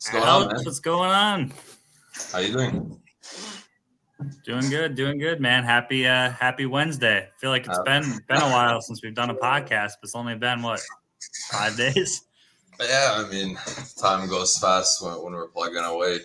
[0.00, 0.64] What's going on, man?
[0.64, 1.52] What's going on?
[2.32, 2.98] How you doing?
[4.46, 5.62] Doing good, doing good, man.
[5.62, 7.24] Happy uh happy Wednesday.
[7.24, 10.14] I feel like it's been been a while since we've done a podcast, but it's
[10.14, 10.80] only been what
[11.50, 12.22] five days.
[12.80, 13.58] Yeah, I mean,
[14.00, 16.20] time goes fast when, when we're plugging away.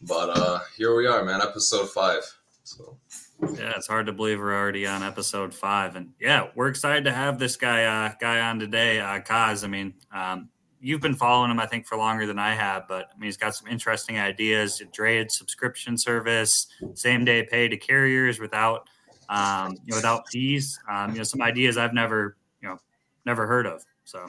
[0.00, 2.22] But uh here we are, man, episode five.
[2.64, 2.96] So
[3.42, 7.12] Yeah, it's hard to believe we're already on episode five, and yeah, we're excited to
[7.12, 9.64] have this guy uh, guy on today, uh, Koz.
[9.64, 10.48] I mean, um,
[10.82, 13.36] you've been following him, I think, for longer than I have, but I mean, he's
[13.36, 14.80] got some interesting ideas.
[14.80, 18.88] A Drayage subscription service, same day pay to carriers without
[19.28, 20.78] um, you know without fees.
[20.90, 22.78] Um, you know, some ideas I've never you know
[23.24, 23.82] never heard of.
[24.04, 24.28] So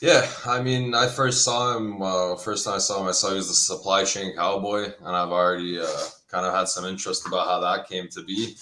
[0.00, 2.00] yeah, I mean, I first saw him.
[2.02, 5.16] Uh, first time I saw him, I saw he was the supply chain cowboy, and
[5.16, 8.54] I've already uh, kind of had some interest about how that came to be,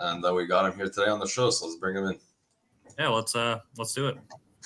[0.00, 1.50] and uh, we got him here today on the show.
[1.50, 2.18] So let's bring him in.
[2.98, 4.18] yeah, let's uh let's do it.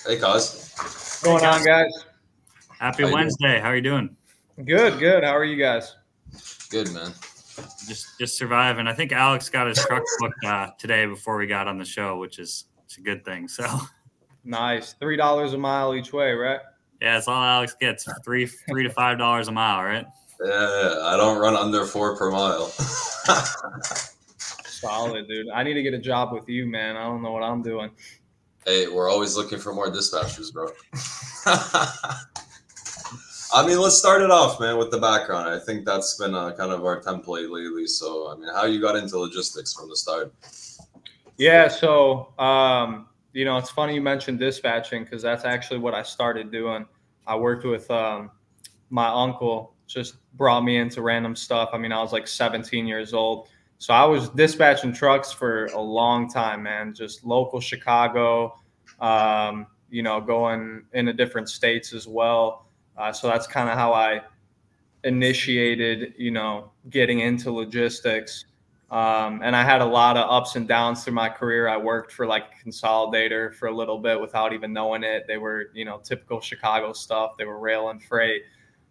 [0.05, 0.73] Hey, Koz.
[0.77, 1.89] What's going on, guys?
[2.77, 3.61] Happy How you Wednesday.
[3.61, 4.13] How are you doing?
[4.65, 5.23] Good, good.
[5.23, 5.95] How are you guys?
[6.69, 7.13] Good man.
[7.87, 8.85] Just just surviving.
[8.85, 12.17] I think Alex got his truck booked uh, today before we got on the show,
[12.17, 13.47] which is it's a good thing.
[13.47, 13.65] So
[14.43, 14.91] Nice.
[14.99, 16.59] Three dollars a mile each way, right?
[16.99, 20.05] yeah, it's all Alex gets three three to five dollars a mile, right?
[20.43, 22.67] Yeah, I don't run under four per mile.
[24.65, 25.47] Solid, dude.
[25.47, 26.97] I need to get a job with you, man.
[26.97, 27.89] I don't know what I'm doing.
[28.65, 30.67] Hey, we're always looking for more dispatchers, bro.
[33.53, 35.49] I mean, let's start it off, man, with the background.
[35.49, 37.85] I think that's been uh, kind of our template lately.
[37.87, 40.33] So, I mean, how you got into logistics from the start?
[41.37, 46.03] Yeah, so um, you know, it's funny you mentioned dispatching because that's actually what I
[46.03, 46.85] started doing.
[47.27, 48.31] I worked with um,
[48.89, 51.69] my uncle, just brought me into random stuff.
[51.73, 53.49] I mean, I was like 17 years old.
[53.83, 58.57] So I was dispatching trucks for a long time, man, just local Chicago,
[59.01, 62.65] um, you know, going into different states as well.
[62.97, 64.21] Uh, so that's kind of how I
[65.03, 68.45] initiated, you know, getting into logistics.
[68.89, 71.67] Um, and I had a lot of ups and downs through my career.
[71.67, 75.25] I worked for like a consolidator for a little bit without even knowing it.
[75.27, 77.31] They were, you know, typical Chicago stuff.
[77.37, 78.43] They were rail and freight.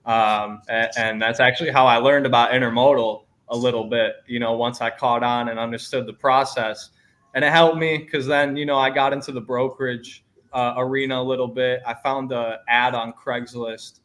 [0.04, 4.52] Um, and, and that's actually how I learned about intermodal a little bit, you know,
[4.52, 6.90] once I caught on and understood the process.
[7.34, 11.20] And it helped me because then, you know, I got into the brokerage uh, arena
[11.20, 11.80] a little bit.
[11.86, 14.00] I found the ad on Craigslist,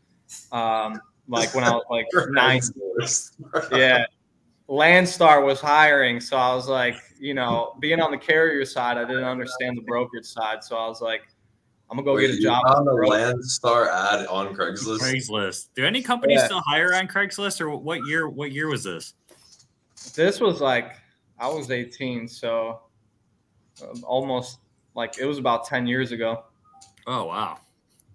[0.52, 2.62] um, like when I was like nine.
[3.72, 4.06] Yeah.
[4.70, 6.20] Landstar was hiring.
[6.20, 9.82] So I was like, you know, being on the carrier side, I didn't understand the
[9.84, 10.64] brokerage side.
[10.64, 11.22] So I was like,
[11.90, 12.64] I'm gonna go Wait, get a job.
[12.68, 13.34] found with a the.
[13.34, 15.00] Landstar ad on Craigslist.
[15.00, 15.70] Craigslist.
[15.74, 16.46] Do any companies Yeah.
[16.46, 18.28] still hire on Craigslist, or what year?
[18.28, 19.14] What year was this?
[20.16, 20.94] This was like
[21.40, 22.82] I was 18, so
[23.82, 24.60] um, almost
[24.96, 26.44] like it was about 10 years ago.
[27.06, 27.60] Oh wow,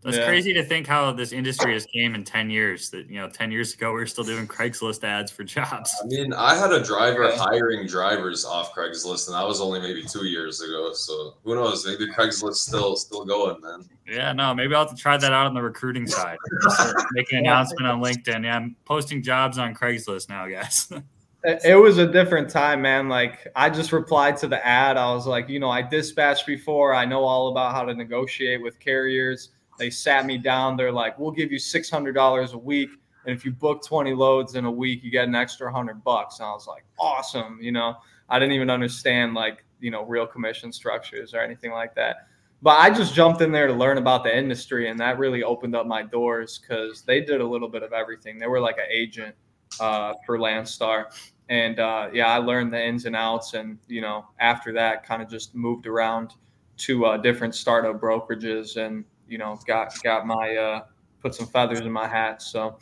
[0.02, 0.26] that's Yeah.
[0.26, 2.90] crazy to think how this industry has came in ten years.
[2.90, 5.90] That you know, ten years ago we were still doing Craigslist ads for jobs.
[6.02, 10.02] I mean, I had a driver hiring drivers off Craigslist, and that was only maybe
[10.02, 10.92] two years ago.
[10.92, 11.86] So who knows?
[11.86, 13.88] Maybe Craigslist still still going, man.
[14.06, 16.36] Yeah, no, maybe I'll have to try that out on the recruiting side.
[16.68, 18.44] Start making an announcement on LinkedIn.
[18.44, 20.92] Yeah, I'm posting jobs on Craigslist now, guys.
[21.44, 23.08] It was a different time, man.
[23.08, 24.96] Like I just replied to the ad.
[24.96, 26.94] I was like, you know, I dispatched before.
[26.94, 29.50] I know all about how to negotiate with carriers.
[29.76, 30.76] They sat me down.
[30.76, 32.90] They're like, we'll give you six hundred dollars a week,
[33.26, 36.38] and if you book twenty loads in a week, you get an extra hundred bucks.
[36.38, 37.58] And I was like, awesome.
[37.60, 37.96] You know,
[38.28, 42.28] I didn't even understand like you know real commission structures or anything like that.
[42.60, 45.74] But I just jumped in there to learn about the industry, and that really opened
[45.74, 48.38] up my doors because they did a little bit of everything.
[48.38, 49.34] They were like an agent
[49.80, 51.06] uh, for Landstar
[51.48, 55.22] and uh, yeah, I learned the ins and outs, and you know, after that, kind
[55.22, 56.32] of just moved around
[56.78, 60.80] to uh, different startup brokerages, and you know, got got my uh,
[61.20, 62.42] put some feathers in my hat.
[62.42, 62.78] So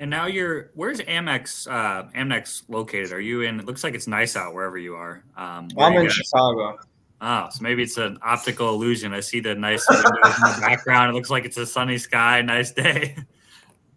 [0.00, 1.66] and now you're where's Amnex?
[1.70, 3.12] Uh, Amnex located?
[3.12, 3.58] Are you in?
[3.60, 5.24] It looks like it's nice out wherever you are.
[5.36, 6.78] Um, I'm you in guys- Chicago.
[7.20, 9.12] Oh, so maybe it's an optical illusion.
[9.12, 11.10] I see the nice windows in the background.
[11.10, 13.16] It looks like it's a sunny sky, nice day.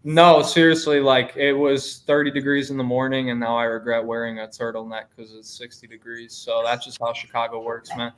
[0.03, 4.39] No, seriously, like it was 30 degrees in the morning, and now I regret wearing
[4.39, 6.33] a turtleneck because it's 60 degrees.
[6.33, 8.11] So that's just how Chicago works, man.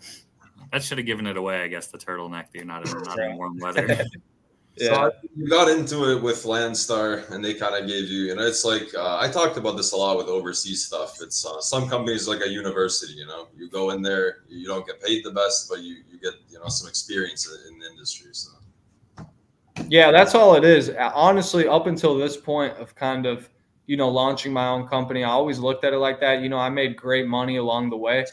[0.72, 1.88] That should have given it away, I guess.
[1.88, 2.52] The turtleneck.
[2.52, 4.06] That you're not in, not in warm weather.
[4.78, 4.96] Yeah.
[4.96, 8.64] I- you got into it with Landstar, and they kind of gave you, and it's
[8.64, 11.18] like uh, I talked about this a lot with overseas stuff.
[11.22, 13.14] It's uh, some companies like a university.
[13.14, 16.18] You know, you go in there, you don't get paid the best, but you you
[16.20, 18.30] get you know some experience in, in the industry.
[18.32, 18.52] So
[19.90, 20.90] Yeah, that's all it is.
[21.14, 23.50] Honestly, up until this point of kind of,
[23.86, 26.42] you know, launching my own company, I always looked at it like that.
[26.42, 28.26] You know, I made great money along the way.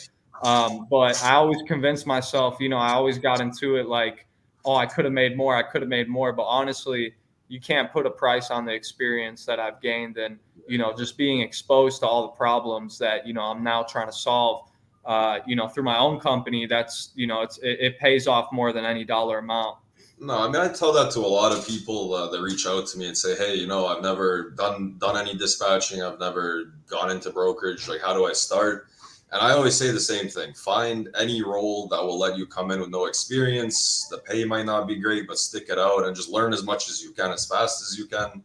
[0.43, 4.27] Um, but I always convinced myself, you know, I always got into it like,
[4.65, 6.33] oh, I could have made more, I could have made more.
[6.33, 7.15] But honestly,
[7.49, 10.39] you can't put a price on the experience that I've gained and,
[10.69, 14.07] you know, just being exposed to all the problems that, you know, I'm now trying
[14.07, 14.67] to solve.
[15.05, 18.53] Uh, you know, through my own company, that's you know, it's it, it pays off
[18.53, 19.79] more than any dollar amount.
[20.23, 22.87] No, I mean I tell that to a lot of people uh, that reach out
[22.89, 26.03] to me and say, "Hey, you know, I've never done done any dispatching.
[26.03, 27.89] I've never gone into brokerage.
[27.89, 28.89] Like, how do I start?"
[29.33, 32.71] And I always say the same thing: find any role that will let you come
[32.71, 34.07] in with no experience.
[34.11, 36.91] The pay might not be great, but stick it out and just learn as much
[36.91, 38.43] as you can, as fast as you can,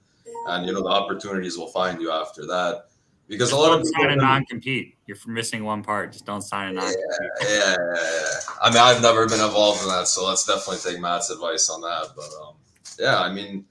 [0.48, 2.86] and you know the opportunities will find you after that.
[3.28, 4.98] Because Just a lot of people sign a non-compete.
[5.08, 6.12] You're missing one part.
[6.12, 7.02] Just don't sign a non-compete.
[7.42, 8.26] yeah, yeah, yeah.
[8.62, 11.82] I mean, I've never been involved in that, so let's definitely take Matt's advice on
[11.82, 12.10] that.
[12.16, 12.56] But um,
[13.00, 13.66] yeah, I mean,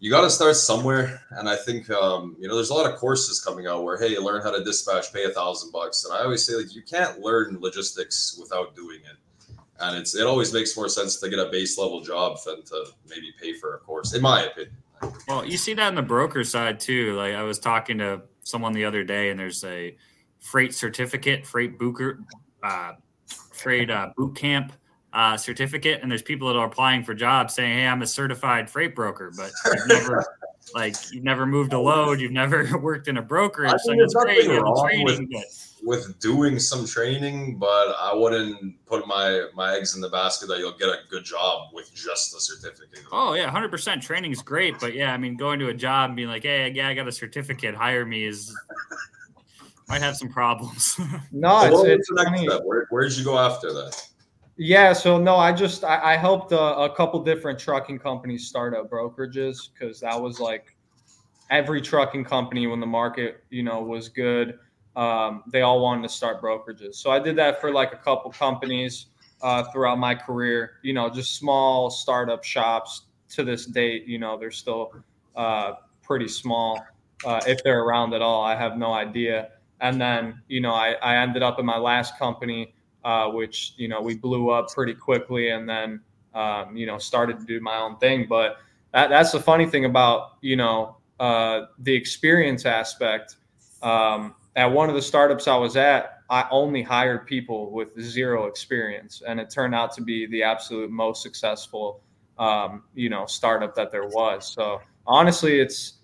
[0.00, 2.98] you got to start somewhere, and I think um, you know, there's a lot of
[2.98, 6.12] courses coming out where hey, you learn how to dispatch, pay a thousand bucks, and
[6.12, 9.16] I always say like you can't learn logistics without doing it,
[9.80, 12.86] and it's it always makes more sense to get a base level job than to
[13.08, 14.74] maybe pay for a course, in my opinion.
[15.28, 17.14] Well, you see that in the broker side too.
[17.14, 19.96] Like I was talking to someone the other day, and there's a
[20.40, 22.20] freight certificate, freight booker,
[22.62, 22.92] uh,
[23.52, 24.72] freight uh, boot camp
[25.12, 28.70] uh, certificate, and there's people that are applying for jobs saying, "Hey, I'm a certified
[28.70, 30.24] freight broker," but you've never,
[30.74, 33.72] like, you've never moved a load, you've never worked in a brokerage.
[33.72, 35.44] I So it's great, you have wrong training, with- but
[35.86, 40.58] with doing some training, but I wouldn't put my my eggs in the basket that
[40.58, 43.04] you'll get a good job with just the certificate.
[43.12, 44.02] Oh yeah, hundred percent.
[44.02, 46.72] Training is great, but yeah, I mean, going to a job and being like, "Hey,
[46.74, 47.76] yeah, I got a certificate.
[47.76, 48.52] Hire me," is
[49.88, 50.98] might have some problems.
[51.32, 52.48] No, So it's, it's next funny.
[52.48, 52.62] step?
[52.64, 54.08] Where, where did you go after that?
[54.56, 58.74] Yeah, so no, I just I, I helped a, a couple different trucking companies start
[58.74, 60.74] up brokerages because that was like
[61.50, 64.58] every trucking company when the market you know was good,
[64.96, 66.96] um, they all wanted to start brokerages.
[66.96, 69.06] So I did that for like a couple companies
[69.42, 70.78] uh, throughout my career.
[70.82, 73.02] You know, just small startup shops.
[73.30, 74.92] To this date, you know, they're still
[75.34, 76.80] uh, pretty small
[77.24, 78.44] uh, if they're around at all.
[78.44, 79.50] I have no idea.
[79.80, 82.72] And then you know, I, I ended up in my last company
[83.06, 86.00] uh, which you know we blew up pretty quickly, and then
[86.34, 88.26] um, you know started to do my own thing.
[88.28, 88.58] But
[88.92, 93.36] that, that's the funny thing about you know uh, the experience aspect.
[93.80, 98.46] Um, at one of the startups I was at, I only hired people with zero
[98.46, 102.00] experience, and it turned out to be the absolute most successful
[102.38, 104.52] um, you know startup that there was.
[104.52, 105.98] So honestly, it's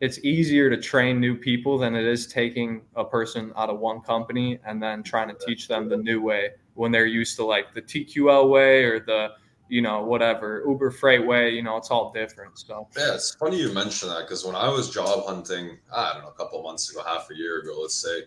[0.00, 4.00] it's easier to train new people than it is taking a person out of one
[4.00, 7.72] company and then trying to teach them the new way when they're used to like
[7.74, 9.28] the TQL way or the
[9.72, 11.48] you know whatever Uber Freight way.
[11.50, 12.58] You know, it's all different.
[12.58, 16.22] So Yeah, it's funny you mention that because when I was job hunting, I don't
[16.22, 18.24] know, a couple months ago, half a year ago, let's say,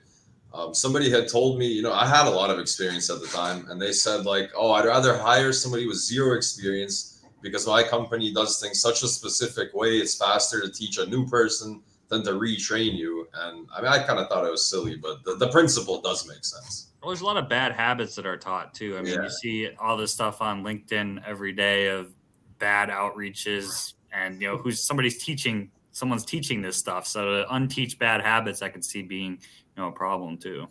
[0.55, 3.27] um, somebody had told me, you know, I had a lot of experience at the
[3.27, 7.83] time, and they said like, oh, I'd rather hire somebody with zero experience because my
[7.83, 9.97] company does things such a specific way.
[9.97, 13.27] It's faster to teach a new person than to retrain you.
[13.35, 16.27] And I mean, I kind of thought it was silly, but the, the principle does
[16.27, 16.87] make sense.
[17.05, 18.97] Well, there's a lot of bad habits that are taught too.
[18.97, 19.21] I mean, Yeah.
[19.21, 22.11] you see all this stuff on LinkedIn every day of
[22.57, 27.05] bad outreaches, and you know who's somebody's teaching, someone's teaching this stuff.
[27.05, 30.67] So to unteach bad habits, I can see being you know a problem too.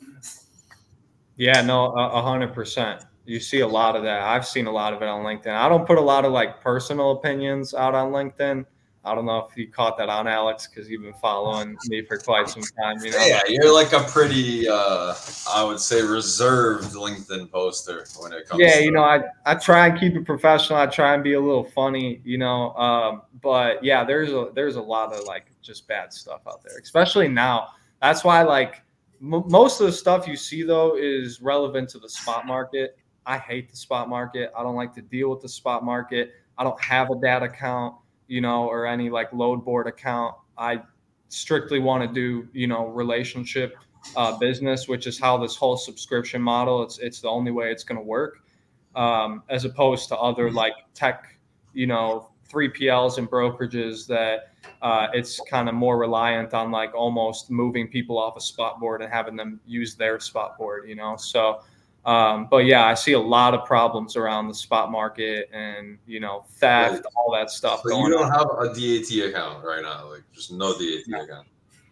[1.37, 3.05] yeah, no, a a hundred percent.
[3.27, 4.23] You see a lot of that.
[4.23, 5.55] I've seen a lot of it on LinkedIn.
[5.55, 8.67] I don't put a lot of like personal opinions out on LinkedIn.
[9.05, 12.17] I don't know if you caught that on Alex because you've been following me for
[12.17, 12.99] quite some time.
[13.05, 15.15] You know, Yeah, you're like a pretty, uh,
[15.51, 18.61] I would say, reserved LinkedIn poster when it comes.
[18.61, 20.79] yeah to you know I, I try and keep it professional.
[20.79, 24.77] I try and be a little funny you know um, but yeah there's a there's
[24.77, 27.69] a lot of like just bad stuff out there especially now.
[28.01, 28.83] That's why like
[29.21, 32.97] m- most of the stuff you see though is relevant to the spot market.
[33.27, 34.51] I hate the spot market.
[34.57, 36.33] I don't like to deal with the spot market.
[36.59, 37.97] I don't have a DAT account
[38.29, 40.81] you know or any like load board account i
[41.29, 43.77] strictly want to do you know relationship
[44.17, 46.83] uh, business, which is how this whole subscription model.
[46.83, 48.43] It's it's the only way it's going to work,
[48.95, 51.39] um, as opposed to other like tech,
[51.73, 54.53] you know, three PLs and brokerages that
[54.83, 59.03] uh, it's kind of more reliant on like almost moving people off a spot board
[59.03, 61.17] and having them use their spot board, you know.
[61.17, 61.63] So,
[62.07, 66.21] um, but yeah, I see a lot of problems around the spot market and you
[66.21, 67.03] know theft, Right.
[67.17, 68.31] all that stuff But you don't on.
[68.33, 71.47] have a DAT account right now, like just no DAT account.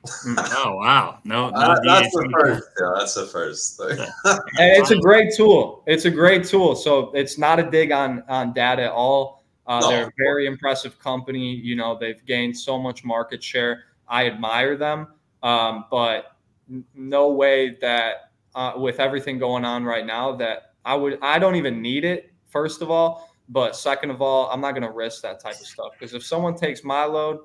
[0.36, 2.64] Oh wow, no, no Uh, that's the first.
[2.80, 3.76] Yeah, that's the first.
[3.78, 3.98] thing.
[4.58, 5.84] And it's a great tool.
[5.86, 6.74] It's a great tool.
[6.74, 9.44] So it's not a dig on on DAT at all.
[9.68, 9.88] Uh, No.
[9.90, 11.54] They're a very impressive company.
[11.54, 13.84] You know, they've gained so much market share.
[14.08, 15.06] I admire them,
[15.44, 16.32] um, but
[16.68, 21.18] n- no way that uh, with everything going on right now that I would.
[21.22, 22.32] I don't even need it.
[22.48, 25.66] First of all, But second of all, I'm not going to risk that type of
[25.66, 27.40] stuff because if someone takes my load,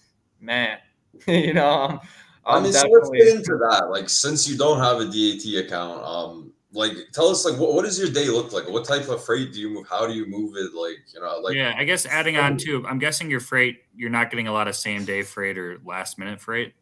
[0.40, 0.78] man,
[1.26, 2.00] you know, I'm,
[2.46, 3.88] I'm i mean, so let's get into that.
[3.90, 7.84] Like, since you don't have a DAT account, um, like tell us like what, what
[7.84, 10.26] does your day look like what type of freight do you move how do you
[10.26, 13.40] move it like you know like yeah i guess adding on to i'm guessing your
[13.40, 16.74] freight you're not getting a lot of same day freight or last minute freight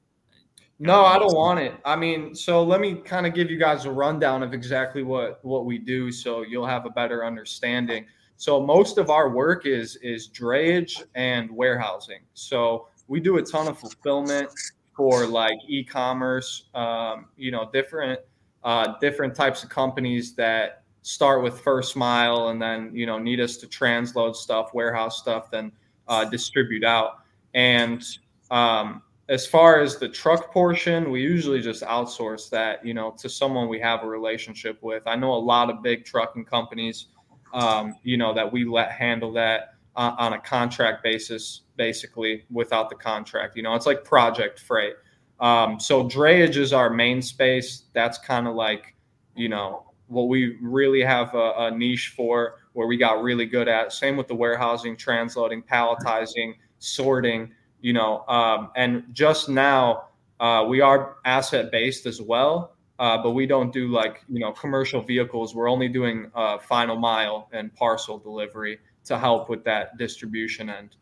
[0.78, 1.74] no i don't want it.
[1.84, 5.44] I mean so let me kind of give you guys a rundown of exactly what
[5.44, 8.06] what we do so you'll have a better understanding.
[8.36, 12.20] So most of our work is is drayage and warehousing.
[12.34, 14.50] So we do a ton of fulfillment
[14.94, 18.20] for like e-commerce um, you know different
[18.64, 23.40] uh, different types of companies that start with first mile and then you know need
[23.40, 25.72] us to transload stuff, warehouse stuff, then
[26.06, 27.20] uh, distribute out.
[27.54, 28.04] And
[28.50, 33.28] um, as far as the truck portion, we usually just outsource that, you know, to
[33.28, 35.02] someone we have a relationship with.
[35.06, 37.06] I know a lot of big trucking companies,
[37.52, 42.88] um, you know, that we let handle that on, on a contract basis, basically without
[42.88, 43.54] the contract.
[43.54, 44.94] You know, it's like project freight.
[45.40, 47.84] Um, so drayage is our main space.
[47.92, 48.94] That's kind of like,
[49.36, 53.68] you know, what we really have a, a, niche for, where we got really good
[53.68, 53.92] at.
[53.92, 57.52] Same with the warehousing, transloading, palletizing, sorting.
[57.80, 60.08] You know, um, and just now
[60.40, 64.52] uh, we are asset based as well, uh, but we don't do like you know
[64.52, 65.54] commercial vehicles.
[65.54, 70.96] We're only doing uh, final mile and parcel delivery to help with that distribution end.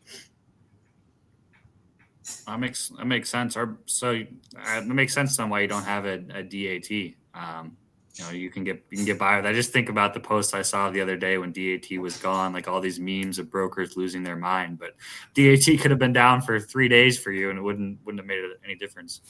[2.45, 3.55] That makes that makes sense.
[3.55, 4.21] Or so
[4.55, 7.15] uh, it makes sense then why you don't have a, a DAT.
[7.33, 7.77] Um,
[8.17, 9.45] you know, you can get you can get by with.
[9.45, 12.53] I just think about the post I saw the other day when DAT was gone,
[12.53, 14.79] like all these memes of brokers losing their mind.
[14.79, 14.95] But
[15.33, 18.27] DAT could have been down for three days for you, and it wouldn't wouldn't have
[18.27, 19.21] made any difference.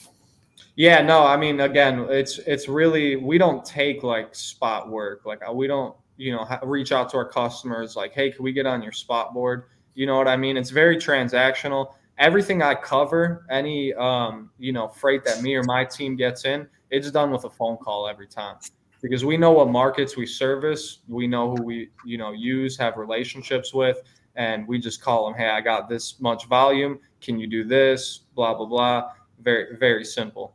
[0.76, 5.22] Yeah, no, I mean, again, it's it's really we don't take like spot work.
[5.26, 8.66] Like we don't, you know, reach out to our customers like, hey, can we get
[8.66, 9.64] on your spot board?
[9.94, 10.56] You know what I mean?
[10.56, 15.84] It's very transactional everything I cover, any um, you know freight that me or my
[15.84, 18.56] team gets in, it's done with a phone call every time
[19.02, 22.96] because we know what markets we service, we know who we you know use, have
[22.96, 23.98] relationships with,
[24.36, 28.20] and we just call them, hey, I got this much volume, can you do this?
[28.34, 29.10] Blah blah blah.
[29.40, 30.54] Very very simple.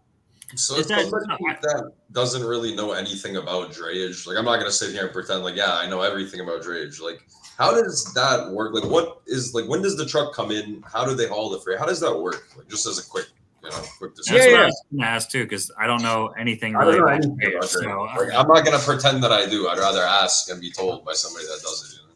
[0.56, 1.26] So if somebody
[1.62, 5.44] that doesn't really know anything about drayage, like I'm not gonna sit here and pretend
[5.44, 7.26] like yeah I know everything about drayage, like
[7.58, 8.74] how does that work?
[8.74, 10.84] Like, what is like when does the truck come in?
[10.92, 11.80] How do they haul the freight?
[11.80, 12.48] How does that work?
[12.58, 13.28] Like, just as a quick,
[13.64, 14.44] you know, quick discussion.
[14.44, 14.62] Yeah, yeah.
[14.62, 17.70] I was gonna ask too because I don't know anything really know about anything about
[17.70, 19.68] so, like, I'm not gonna pretend that I do.
[19.70, 21.96] I'd rather ask and be told by somebody that does it.
[21.96, 22.14] You know?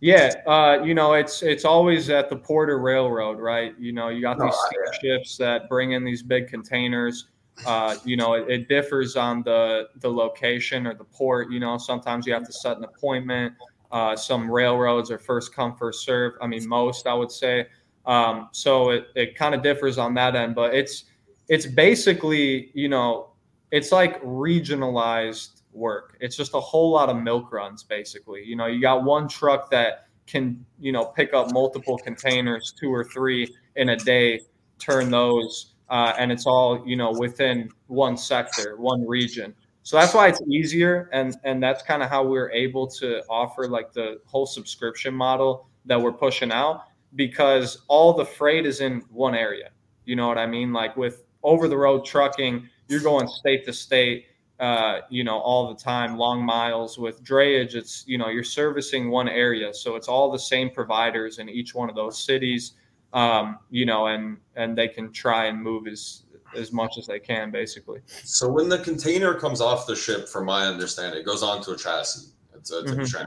[0.00, 3.74] Yeah, uh, you know, it's it's always at the Porter Railroad, right?
[3.78, 4.54] You know, you got these
[5.00, 7.28] ships that bring in these big containers.
[7.66, 11.52] Uh, you know, it, it, differs on the the location or the port.
[11.52, 13.52] You know, sometimes you have to set an appointment.
[13.92, 16.34] Uh, some railroads are first come, first serve.
[16.40, 17.66] I mean, most I would say.
[18.10, 21.04] Um, so it, it kind of differs on that end, but it's
[21.48, 23.30] it's basically you know
[23.70, 26.16] it's like regionalized work.
[26.20, 28.42] It's just a whole lot of milk runs, basically.
[28.44, 32.92] You know, you got one truck that can you know pick up multiple containers, two
[32.92, 34.40] or three in a day,
[34.80, 39.54] turn those, uh, and it's all you know within one sector, one region.
[39.84, 43.68] So that's why it's easier, and and that's kind of how we're able to offer
[43.68, 49.02] like the whole subscription model that we're pushing out because all the freight is in
[49.10, 49.70] one area.
[50.04, 50.72] You know what I mean?
[50.72, 54.26] Like with over the road trucking, you're going state to state,
[54.58, 56.98] uh, you know, all the time, long miles.
[56.98, 61.38] With drayage, it's you know you're servicing one area, so it's all the same providers
[61.38, 62.72] in each one of those cities.
[63.12, 66.24] Um, you know, and and they can try and move as
[66.56, 68.00] as much as they can, basically.
[68.24, 71.76] So when the container comes off the ship, from my understanding, it goes onto a
[71.76, 72.30] chassis.
[72.54, 73.22] It's a, it's mm-hmm.
[73.22, 73.26] a.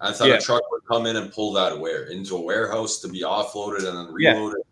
[0.00, 0.34] I thought yeah.
[0.34, 3.86] a truck would come in and pull that where into a warehouse to be offloaded
[3.86, 4.62] and then reloaded.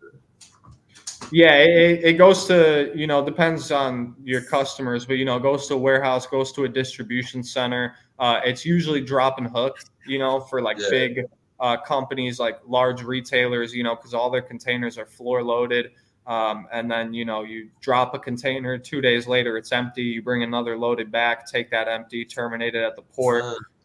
[1.30, 5.38] Yeah, yeah it, it goes to you know depends on your customers, but you know
[5.38, 7.94] goes to a warehouse, goes to a distribution center.
[8.18, 10.90] Uh, it's usually drop and hook, you know, for like yeah.
[10.90, 11.24] big
[11.60, 15.90] uh, companies like large retailers, you know, because all their containers are floor loaded.
[16.26, 20.20] Um, and then you know you drop a container two days later it's empty you
[20.20, 23.42] bring another loaded back take that empty terminate it at the port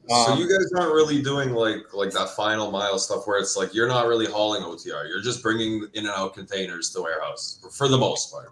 [0.09, 3.39] uh, so um, you guys aren't really doing like like that final mile stuff where
[3.39, 7.01] it's like you're not really hauling otr you're just bringing in and out containers to
[7.01, 8.49] warehouse for the most part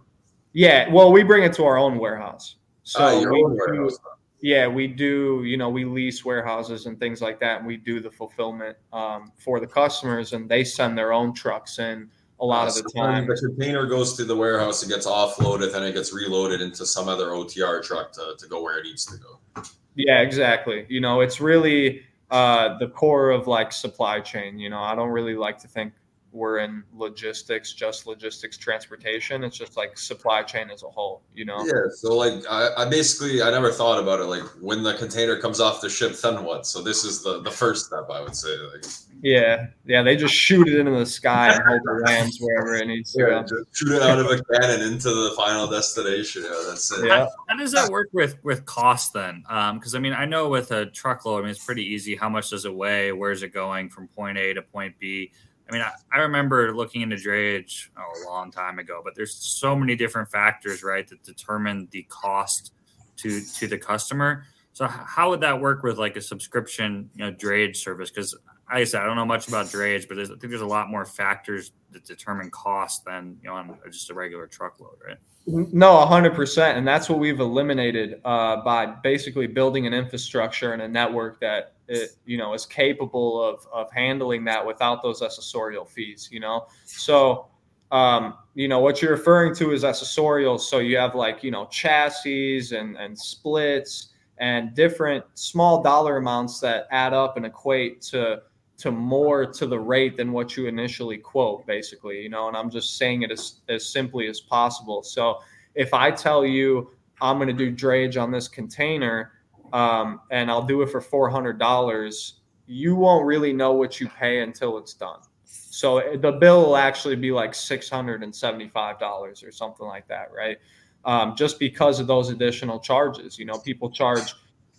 [0.53, 3.97] yeah well we bring it to our own warehouse so uh, we do,
[4.41, 7.99] yeah we do you know we lease warehouses and things like that and we do
[7.99, 12.09] the fulfillment um, for the customers and they send their own trucks in
[12.41, 13.27] a lot uh, of the so time.
[13.27, 17.07] The container goes to the warehouse, it gets offloaded, then it gets reloaded into some
[17.07, 19.63] other OTR truck to, to go where it needs to go.
[19.95, 20.85] Yeah, exactly.
[20.89, 24.59] You know, it's really uh, the core of like supply chain.
[24.59, 25.93] You know, I don't really like to think
[26.31, 29.43] we're in logistics, just logistics, transportation.
[29.43, 31.65] It's just like supply chain as a whole, you know?
[31.65, 31.89] Yeah.
[31.93, 34.25] So like I, I basically I never thought about it.
[34.25, 36.65] Like when the container comes off the ship, then what?
[36.65, 38.55] So this is the the first step I would say.
[38.71, 38.85] Like
[39.21, 42.87] yeah, yeah, they just shoot it into the sky and hope it lands wherever it
[42.87, 43.63] needs to yeah, go.
[43.71, 46.43] shoot it out of a cannon into the final destination.
[46.43, 47.05] Yeah, that's it.
[47.05, 47.19] Yeah.
[47.19, 49.43] How, how does that work with with cost then?
[49.47, 52.15] Um, because I mean, I know with a truckload, I mean, it's pretty easy.
[52.15, 53.11] How much does it weigh?
[53.11, 55.31] Where's it going from point A to point B?
[55.71, 59.73] I mean, I, I remember looking into drayage a long time ago, but there's so
[59.73, 62.73] many different factors, right, that determine the cost
[63.17, 64.43] to to the customer.
[64.73, 68.09] So how would that work with like a subscription, you know, drayage service?
[68.09, 68.35] Because
[68.67, 71.05] I said, I don't know much about drayage, but I think there's a lot more
[71.05, 75.17] factors that determine cost than you know on just a regular truckload, right?
[75.47, 80.81] No, hundred percent, and that's what we've eliminated uh, by basically building an infrastructure and
[80.81, 85.87] a network that it, you know is capable of of handling that without those accessorial
[85.87, 86.29] fees.
[86.31, 87.47] You know, so
[87.91, 90.61] um, you know what you're referring to is accessorials.
[90.61, 96.59] So you have like you know chassis and and splits and different small dollar amounts
[96.59, 98.41] that add up and equate to
[98.81, 102.69] to more to the rate than what you initially quote basically you know and i'm
[102.69, 105.37] just saying it as, as simply as possible so
[105.75, 106.89] if i tell you
[107.21, 109.33] i'm going to do drayage on this container
[109.73, 112.33] um, and i'll do it for $400
[112.67, 115.19] you won't really know what you pay until it's done.
[115.43, 120.57] So eh, the bill will actually be like $675 or something like that right?
[121.03, 123.37] Um, just because of those additional charges.
[123.37, 124.33] You know people charge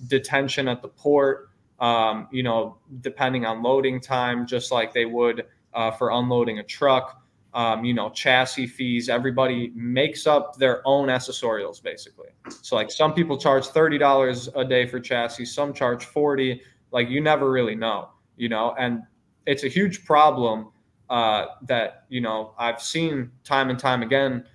[0.08, 1.50] detention at the port
[1.82, 6.62] um, you know, depending on loading time, just like they would uh, for unloading a
[6.62, 7.21] truck.
[7.54, 9.10] Um, you know, chassis fees.
[9.10, 12.28] Everybody makes up their own accessorials, basically.
[12.48, 16.62] So, like, some people charge thirty dollars a day for chassis, some charge forty.
[16.92, 19.02] Like, you never really know, you know, and
[19.46, 20.70] it's a huge problem
[21.10, 24.46] uh, that you know I've seen time and time again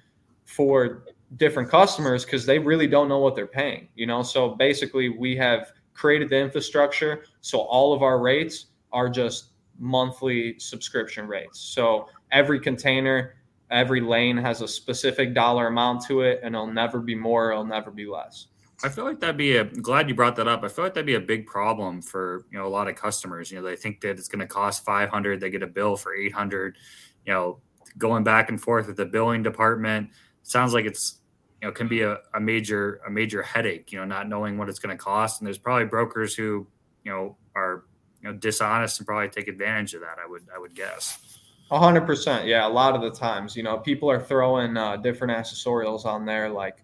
[0.46, 1.04] for
[1.36, 3.90] different customers because they really don't know what they're paying.
[3.96, 9.10] You know, so basically, we have created the infrastructure so all of our rates are
[9.10, 11.60] just monthly subscription rates.
[11.60, 13.36] So every container,
[13.72, 17.66] every lane has a specific dollar amount to it, and it'll never be more, it'll
[17.66, 18.48] never be less.
[18.84, 20.64] I feel like that'd be a glad you brought that up.
[20.64, 23.52] I feel like that'd be a big problem for you know a lot of customers.
[23.52, 26.14] You know, they think that it's going to cost 500, they get a bill for
[26.14, 26.78] 800.
[27.26, 27.60] You know,
[27.98, 30.10] going back and forth with the billing department
[30.44, 31.22] sounds like it's
[31.62, 34.70] you know can be a, a major a major headache you know not knowing what
[34.70, 36.68] it's going to cost and there's probably brokers who
[37.04, 37.86] you know are
[38.28, 41.40] know dishonest and probably take advantage of that i would i would guess.
[41.70, 44.98] A hundred percent yeah a lot of the times you know people are throwing uh,
[44.98, 46.78] different accessorials on there like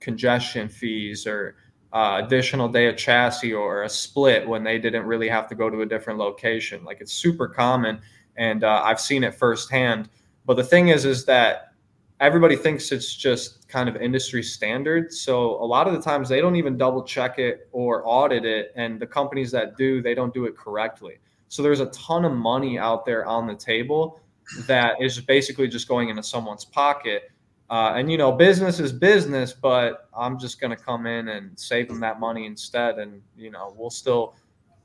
[0.00, 1.56] congestion fees or
[1.92, 5.70] uh, additional day of chassis or a split when they didn't really have to go
[5.70, 6.84] to a different location.
[6.84, 8.00] Like it's super common
[8.36, 10.08] and uh, i've seen it firsthand.
[10.44, 11.73] But the thing is is that
[12.20, 15.12] everybody thinks it's just kind of industry standard.
[15.12, 18.72] So a lot of the times they don't even double check it or audit it.
[18.76, 21.18] And the companies that do, they don't do it correctly.
[21.48, 24.20] So there's a ton of money out there on the table
[24.66, 27.30] that is basically just going into someone's pocket.
[27.70, 31.58] Uh, and you know, business is business, but I'm just going to come in and
[31.58, 32.98] save them that money instead.
[32.98, 34.34] And you know, we'll still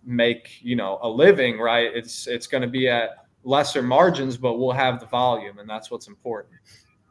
[0.05, 1.91] make you know a living, right?
[1.93, 5.91] It's it's going to be at lesser margins, but we'll have the volume, and that's
[5.91, 6.53] what's important.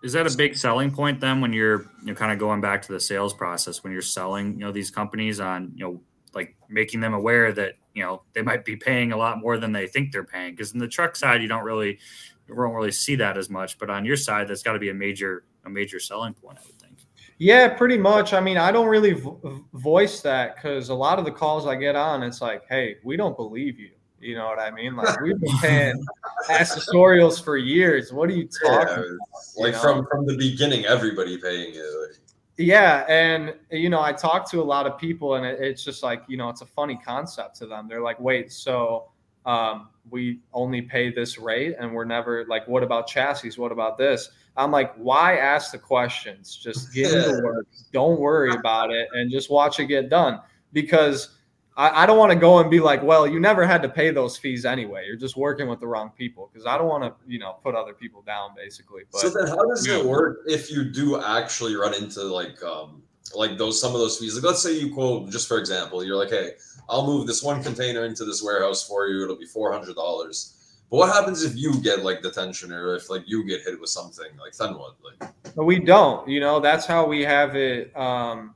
[0.03, 2.83] Is that a big selling point then when you're you know kind of going back
[2.83, 6.01] to the sales process when you're selling you know these companies on you know
[6.35, 9.73] like making them aware that you know they might be paying a lot more than
[9.73, 11.99] they think they're paying because in the truck side you don't really
[12.47, 14.91] you don't really see that as much but on your side that's got to be
[14.91, 16.99] a major a major selling point I would think.
[17.39, 18.35] Yeah, pretty much.
[18.35, 21.77] I mean, I don't really vo- voice that because a lot of the calls I
[21.77, 24.97] get on, it's like, "Hey, we don't believe you." You know what I mean?
[24.97, 26.05] Like we've been paying
[26.49, 28.13] accessorials for years.
[28.13, 29.05] What are you talking?
[29.05, 29.79] Yeah, like you know?
[29.81, 31.79] from from the beginning, everybody paying it.
[31.79, 32.19] Like.
[32.57, 36.03] Yeah, and you know, I talk to a lot of people, and it, it's just
[36.03, 37.87] like you know, it's a funny concept to them.
[37.89, 39.11] They're like, "Wait, so
[39.47, 43.53] um, we only pay this rate, and we're never like, what about chassis?
[43.57, 46.57] What about this?" I'm like, "Why ask the questions?
[46.57, 47.29] Just get yeah.
[47.29, 47.69] into work.
[47.93, 50.41] Don't worry about it, and just watch it get done."
[50.73, 51.38] Because
[51.79, 54.11] I, I don't want to go and be like, well, you never had to pay
[54.11, 55.07] those fees anyway.
[55.07, 57.77] You're just working with the wrong people because I don't want to, you know, put
[57.77, 59.03] other people down basically.
[59.13, 63.03] But, so then, how does it work if you do actually run into like, um,
[63.33, 64.35] like those some of those fees?
[64.35, 66.55] Like, let's say you quote, just for example, you're like, hey,
[66.89, 69.23] I'll move this one container into this warehouse for you.
[69.23, 70.55] It'll be four hundred dollars.
[70.91, 73.91] But what happens if you get like detention or if like you get hit with
[73.91, 74.27] something?
[74.41, 74.97] Like then what?
[75.05, 76.27] Like we don't.
[76.27, 77.97] You know, that's how we have it.
[77.97, 78.55] Um,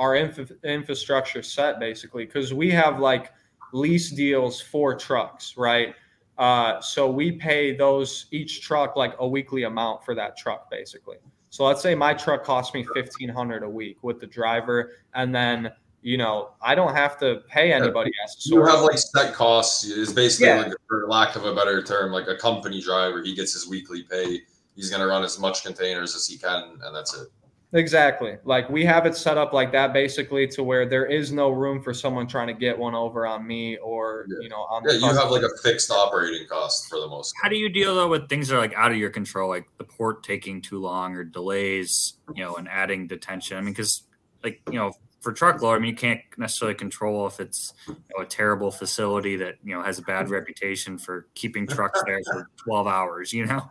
[0.00, 3.32] our infrastructure set basically because we have like
[3.74, 5.94] lease deals for trucks, right?
[6.38, 11.18] Uh, so we pay those each truck like a weekly amount for that truck, basically.
[11.50, 15.34] So let's say my truck costs me fifteen hundred a week with the driver, and
[15.34, 18.46] then you know I don't have to pay anybody else.
[18.46, 19.84] You have like set costs.
[19.84, 20.62] Is basically yeah.
[20.62, 23.22] like, for lack of a better term, like a company driver.
[23.22, 24.40] He gets his weekly pay.
[24.76, 27.28] He's going to run as much containers as he can, and that's it.
[27.72, 28.36] Exactly.
[28.44, 31.80] Like we have it set up like that basically to where there is no room
[31.80, 34.38] for someone trying to get one over on me or yeah.
[34.40, 37.44] you know on Yeah, you have like a fixed operating cost for the most part.
[37.44, 39.68] How do you deal though with things that are like out of your control, like
[39.78, 43.56] the port taking too long or delays, you know, and adding detention?
[43.56, 44.02] I mean, because
[44.42, 48.24] like, you know, for truckload, I mean, you can't necessarily control if it's you know,
[48.24, 52.48] a terrible facility that you know has a bad reputation for keeping trucks there for
[52.56, 53.70] 12 hours, you know.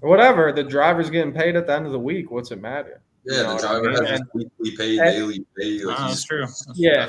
[0.00, 2.30] Whatever, the driver's getting paid at the end of the week.
[2.30, 3.02] What's it matter?
[3.26, 4.06] Yeah, the driver I mean?
[4.06, 5.84] has weekly pay, and, daily pay.
[5.84, 6.46] Like that's true.
[6.74, 7.08] yeah,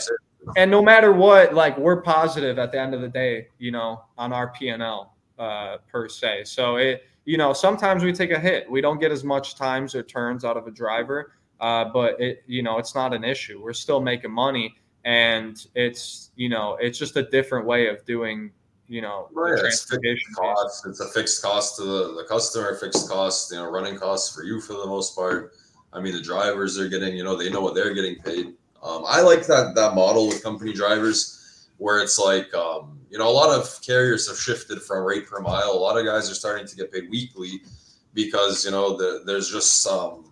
[0.56, 4.04] and no matter what, like we're positive at the end of the day, you know,
[4.18, 6.46] on our P and L uh, per se.
[6.46, 8.70] So it, you know, sometimes we take a hit.
[8.70, 12.44] We don't get as much times or turns out of a driver, uh, but it,
[12.48, 13.62] you know, it's not an issue.
[13.62, 14.76] We're still making money,
[15.06, 18.52] and it's, you know, it's just a different way of doing
[18.90, 19.60] you know, right.
[19.60, 20.86] transportation it's cost.
[20.88, 24.44] It's a fixed cost to the, the customer, fixed cost, you know, running costs for
[24.44, 25.56] you for the most part.
[25.98, 28.54] I mean, the drivers are getting, you know, they know what they're getting paid.
[28.84, 33.28] Um, I like that that model with company drivers, where it's like, um, you know,
[33.28, 35.72] a lot of carriers have shifted from rate per mile.
[35.72, 37.62] A lot of guys are starting to get paid weekly
[38.18, 40.26] because you know the, there's just some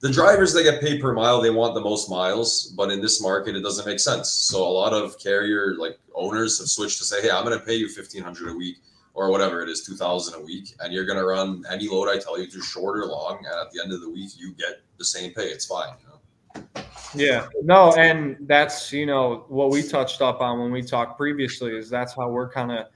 [0.00, 3.20] the drivers that get paid per mile they want the most miles but in this
[3.20, 7.04] market it doesn't make sense so a lot of carrier like owners have switched to
[7.04, 8.78] say hey i'm going to pay you 1500 a week
[9.14, 12.18] or whatever it is, 2000 a week, and you're going to run any load I
[12.18, 13.38] tell you to short or long.
[13.38, 15.46] And at the end of the week, you get the same pay.
[15.46, 15.94] It's fine.
[16.00, 16.82] You know?
[17.14, 21.76] Yeah, no, and that's, you know, what we touched up on when we talked previously
[21.76, 22.86] is that's how we're kind of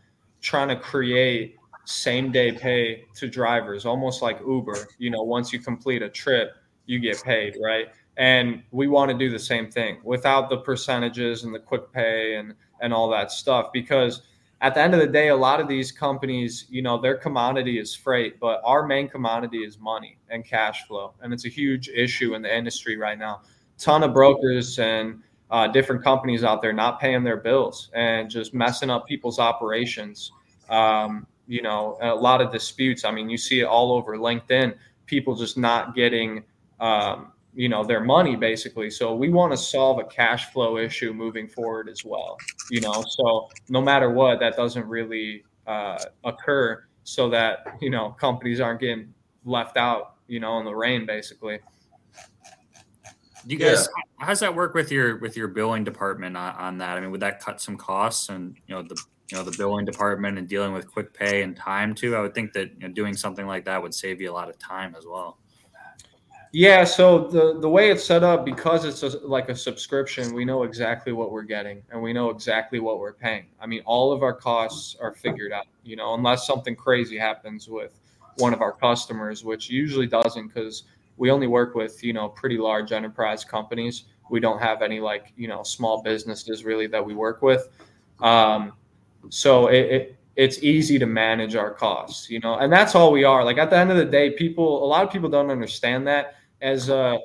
[0.41, 4.89] trying to create same day pay to drivers, almost like Uber.
[4.99, 6.55] You know, once you complete a trip,
[6.87, 7.89] you get paid, right?
[8.17, 12.37] And we want to do the same thing without the percentages and the quick pay
[12.37, 14.23] and and all that stuff because–
[14.65, 17.79] at the end of the day, a lot of these companies, you know, their commodity
[17.79, 21.13] is freight, but our main commodity is money and cash flow.
[21.21, 23.43] And it's a huge issue in the industry right now.
[23.77, 28.55] Ton of brokers and uh, different companies out there not paying their bills and just
[28.55, 30.33] messing up people's operations.
[30.71, 33.05] Um, you know, a lot of disputes.
[33.05, 34.75] I mean, you see it all over LinkedIn.
[35.05, 36.43] People just not getting
[36.81, 38.91] um, you know their money basically.
[38.91, 42.39] So we want to solve a cash flow issue moving forward as well
[42.71, 43.05] you know?
[43.09, 48.81] So no matter what that doesn't really uh, occur so that you know companies aren't
[48.81, 49.13] getting
[49.45, 51.59] left out you know in the rain basically.
[53.47, 54.25] Do you guys yeah.
[54.25, 56.97] how does that work with your with your billing department on, on that?
[56.97, 59.85] I mean would that cut some costs and you know the you know the billing
[59.85, 62.17] department and dealing with quick pay and time too?
[62.17, 64.49] I would think that you know, doing something like that would save you a lot
[64.49, 65.39] of time as well
[66.55, 70.45] yeah, so the the way it's set up because it's a, like a subscription, we
[70.45, 73.47] know exactly what we're getting and we know exactly what we're paying.
[73.61, 77.69] I mean, all of our costs are figured out, you know, unless something crazy happens
[77.69, 77.99] with
[78.37, 80.85] one of our customers, which usually doesn't cuz
[81.17, 84.05] we only work with, you know, pretty large enterprise companies.
[84.31, 87.69] We don't have any like, you know, small businesses really that we work with.
[88.21, 88.75] Um,
[89.29, 93.25] so it, it it's easy to manage our costs, you know, and that's all we
[93.25, 93.45] are.
[93.45, 96.37] Like at the end of the day, people, a lot of people don't understand that
[96.65, 97.21] as a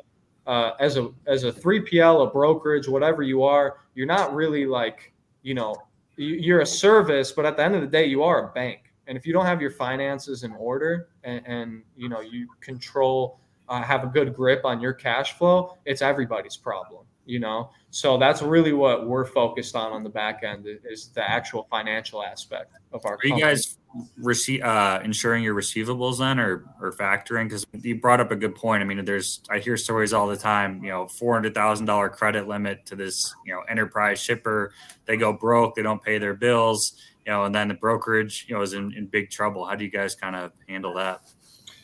[0.46, 5.14] uh, as a as a 3PL, a brokerage, whatever you are, you're not really like
[5.42, 5.76] you know
[6.18, 8.82] you're a service, but at the end of the day, you are a bank.
[9.08, 13.40] And if you don't have your finances in order and, and you know you control,
[13.70, 18.18] uh, have a good grip on your cash flow, it's everybody's problem you know so
[18.18, 22.74] that's really what we're focused on on the back end is the actual financial aspect
[22.92, 23.40] of our are company.
[23.40, 23.78] you guys
[24.18, 27.46] receive uh insuring your receivables then or or factoring?
[27.46, 28.82] Because you brought up a good point.
[28.82, 32.96] I mean there's i hear stories all the time you know $400000 credit limit to
[32.96, 34.74] this you know enterprise shipper.
[35.06, 36.94] They go broke they don't pay their bills
[37.26, 39.66] you know and then the brokerage you know is in, in big trouble.
[39.66, 41.22] How do you guys kind of handle that?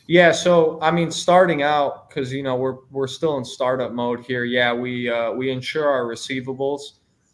[0.08, 4.24] Yeah, so I mean, starting out because you know we're we're still in startup mode
[4.24, 4.44] here.
[4.44, 6.80] Yeah, we uh, we insure our receivables.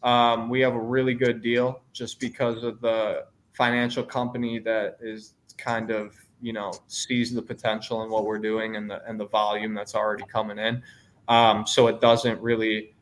[0.02, 5.34] Um, we have a really good deal just because of the financial company that is
[5.58, 9.26] kind of you know sees the potential in what we're doing and the and the
[9.26, 10.82] volume that's already coming in.
[11.28, 12.94] Um, so it doesn't really,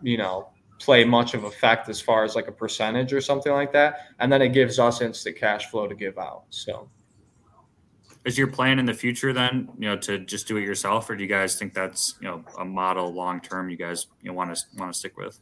[0.00, 3.72] you know, play much of effect as far as like a percentage or something like
[3.72, 4.08] that.
[4.20, 6.44] And then it gives us instant cash flow to give out.
[6.50, 6.88] So
[8.24, 11.16] is your plan in the future then you know to just do it yourself or
[11.16, 14.54] do you guys think that's you know a model long term you guys you want
[14.54, 15.38] to want to stick with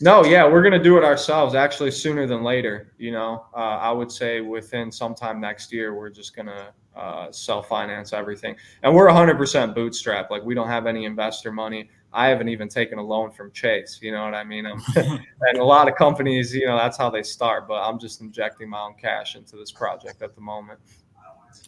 [0.00, 1.54] No, yeah, we're gonna do it ourselves.
[1.54, 2.92] Actually, sooner than later.
[2.98, 7.68] You know, uh, I would say within sometime next year, we're just gonna uh, self
[7.68, 10.30] finance everything, and we're 100% bootstrap.
[10.30, 11.88] Like we don't have any investor money.
[12.12, 13.98] I haven't even taken a loan from Chase.
[14.02, 14.66] You know what I mean?
[14.96, 17.68] and a lot of companies, you know, that's how they start.
[17.68, 20.78] But I'm just injecting my own cash into this project at the moment.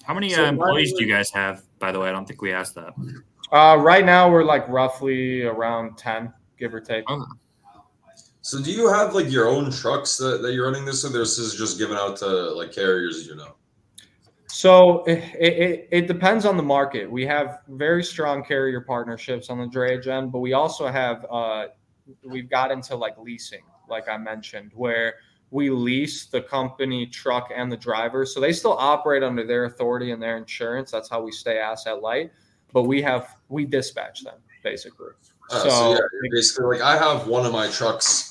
[0.04, 1.64] How many so uh, employees do you guys have?
[1.78, 2.94] By the way, I don't think we asked that.
[3.52, 7.04] Uh, right now, we're like roughly around 10, give or take.
[7.08, 7.24] Oh.
[8.48, 11.38] So do you have like your own trucks that, that you're running this or this
[11.38, 13.56] is just given out to like carriers, you know?
[14.46, 17.10] So it, it, it, depends on the market.
[17.10, 21.66] We have very strong carrier partnerships on the drayage end, but we also have uh,
[22.24, 25.16] we've got into like leasing, like I mentioned, where
[25.50, 28.24] we lease the company truck and the driver.
[28.24, 30.90] So they still operate under their authority and their insurance.
[30.90, 32.32] That's how we stay asset light.
[32.72, 35.10] But we have we dispatch them basically.
[35.50, 35.98] Uh, so, so yeah,
[36.32, 38.27] basically like I have one of my trucks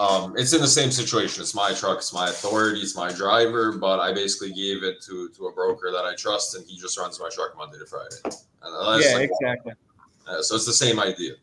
[0.00, 1.42] um, it's in the same situation.
[1.42, 5.28] It's my truck, it's my authority, it's my driver, but I basically gave it to
[5.36, 8.16] to a broker that I trust, and he just runs my truck Monday to Friday.
[8.64, 9.74] yeah, like, exactly.
[10.26, 11.34] Uh, so it's the same idea.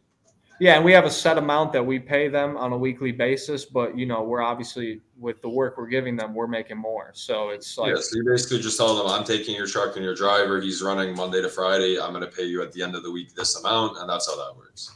[0.60, 3.64] Yeah, and we have a set amount that we pay them on a weekly basis,
[3.64, 7.12] but you know, we're obviously with the work we're giving them, we're making more.
[7.14, 10.04] So it's like yeah, so you basically just tell them, I'm taking your truck and
[10.04, 10.60] your driver.
[10.60, 12.00] He's running Monday to Friday.
[12.02, 14.28] I'm going to pay you at the end of the week this amount, and that's
[14.28, 14.96] how that works.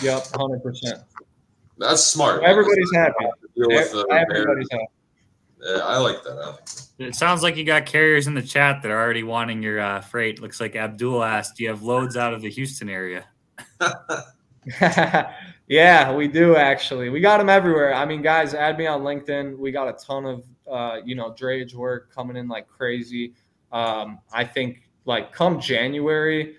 [0.00, 1.02] Yep, hundred percent.
[1.78, 2.42] That's smart.
[2.42, 3.26] Everybody's happy.
[3.58, 4.86] Everybody's happy.
[5.64, 6.32] Yeah, I like that.
[6.32, 6.88] I like that.
[6.98, 10.00] It sounds like you got carriers in the chat that are already wanting your uh,
[10.00, 10.40] freight.
[10.40, 13.24] Looks like Abdul asked, "Do you have loads out of the Houston area?"
[15.66, 17.08] yeah, we do actually.
[17.08, 17.94] We got them everywhere.
[17.94, 19.58] I mean, guys, add me on LinkedIn.
[19.58, 23.32] We got a ton of uh, you know drayage work coming in like crazy.
[23.72, 26.56] Um, I think like come January,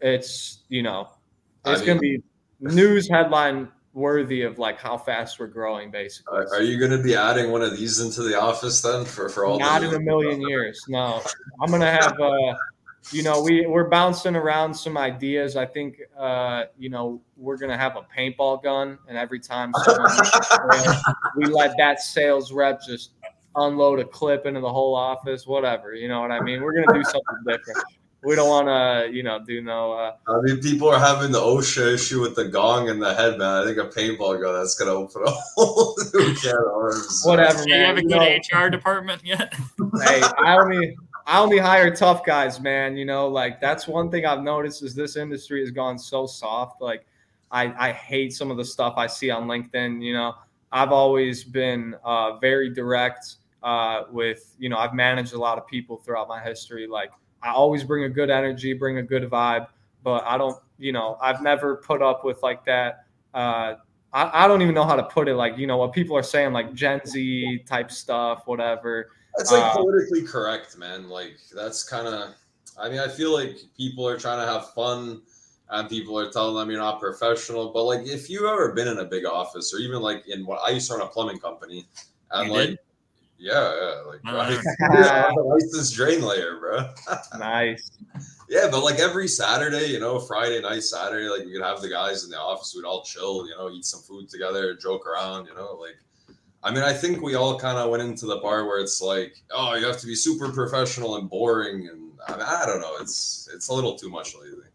[0.00, 1.08] it's you know
[1.66, 2.22] it's I mean, gonna be
[2.60, 6.36] news headline worthy of like how fast we're growing basically.
[6.36, 9.28] Are, are you going to be adding one of these into the office then for
[9.28, 11.22] for all not in a million years no.
[11.62, 12.54] I'm going to have uh
[13.12, 15.56] you know we we're bouncing around some ideas.
[15.56, 19.72] I think uh you know we're going to have a paintball gun and every time
[19.84, 20.96] someone,
[21.36, 23.12] we let that sales rep just
[23.56, 26.60] unload a clip into the whole office whatever you know what i mean?
[26.60, 27.84] We're going to do something different
[28.24, 29.92] we don't want to, you know, do no.
[29.92, 33.42] Uh, I mean, people are having the OSHA issue with the gong and the headband.
[33.42, 37.22] I think a paintball gun that's gonna open a whole new can of arms.
[37.24, 37.66] Whatever, man.
[37.66, 39.54] Do you have a good know, HR department yet?
[40.04, 42.96] hey, I only I only hire tough guys, man.
[42.96, 46.80] You know, like that's one thing I've noticed is this industry has gone so soft.
[46.80, 47.06] Like,
[47.50, 50.02] I I hate some of the stuff I see on LinkedIn.
[50.02, 50.34] You know,
[50.72, 53.36] I've always been uh, very direct.
[53.62, 56.86] Uh, with you know, I've managed a lot of people throughout my history.
[56.86, 57.10] Like
[57.44, 59.68] I always bring a good energy, bring a good vibe,
[60.02, 63.04] but I don't, you know, I've never put up with like that.
[63.34, 63.74] Uh,
[64.12, 65.34] I, I don't even know how to put it.
[65.34, 69.10] Like, you know, what people are saying, like Gen Z type stuff, whatever.
[69.38, 71.08] It's like uh, politically correct, man.
[71.08, 72.34] Like, that's kind of,
[72.78, 75.20] I mean, I feel like people are trying to have fun
[75.70, 77.72] and people are telling them you're not professional.
[77.72, 80.60] But like, if you've ever been in a big office or even like in what
[80.64, 81.86] I used to run a plumbing company
[82.30, 82.78] and like, did?
[83.44, 85.34] Yeah, yeah, like right.
[85.36, 86.88] licensed drain layer, bro.
[87.38, 87.90] nice.
[88.48, 91.90] Yeah, but like every Saturday, you know, Friday night, Saturday, like we could have the
[91.90, 95.44] guys in the office, we'd all chill, you know, eat some food together, joke around,
[95.44, 95.96] you know, like
[96.62, 99.36] I mean, I think we all kind of went into the bar where it's like,
[99.50, 102.96] oh, you have to be super professional and boring, and I, mean, I don't know,
[102.98, 104.70] it's it's a little too much lately.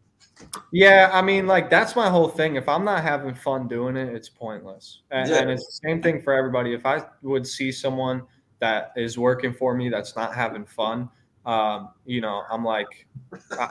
[0.72, 2.56] Yeah, I mean, like that's my whole thing.
[2.56, 5.02] If I'm not having fun doing it, it's pointless.
[5.10, 5.38] And, yeah.
[5.38, 6.74] and it's the same thing for everybody.
[6.74, 8.22] If I would see someone
[8.60, 11.10] that is working for me that's not having fun
[11.46, 13.08] um, you know i'm like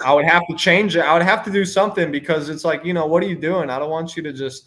[0.05, 1.01] I, would have to change it.
[1.01, 3.71] I would have to do something because it's like you know what are you doing?
[3.71, 4.67] I don't want you to just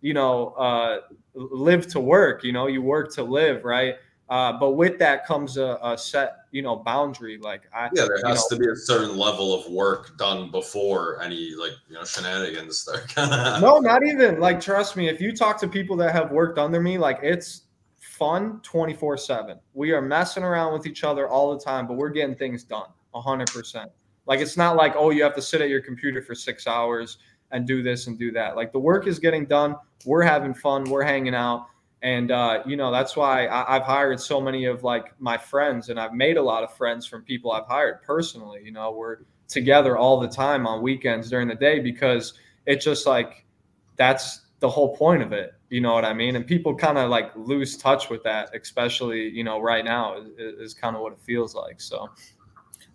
[0.00, 1.00] you know uh,
[1.34, 3.96] live to work you know you work to live right?
[4.28, 8.20] Uh, but with that comes a, a, set you know boundary like i yeah there
[8.24, 12.04] has know, to be a certain level of work done before any like you know
[12.04, 13.12] shenanigans start.
[13.60, 16.80] No not even like trust me if you talk to people that have worked under
[16.80, 17.62] me like it's
[18.20, 19.58] fun 24 7.
[19.72, 22.88] We are messing around with each other all the time, but we're getting things done
[23.14, 23.86] 100%.
[24.26, 27.16] Like, it's not like, oh, you have to sit at your computer for six hours
[27.50, 28.54] and do this and do that.
[28.54, 29.74] Like, the work is getting done.
[30.04, 30.84] We're having fun.
[30.84, 31.66] We're hanging out.
[32.02, 35.88] And, uh, you know, that's why I, I've hired so many of like my friends
[35.88, 38.60] and I've made a lot of friends from people I've hired personally.
[38.64, 42.34] You know, we're together all the time on weekends during the day because
[42.66, 43.44] it's just like
[43.96, 46.34] that's the whole point of it you know what I mean?
[46.34, 50.26] And people kind of like lose touch with that, especially you know right now is,
[50.36, 51.80] is kind of what it feels like.
[51.80, 52.10] So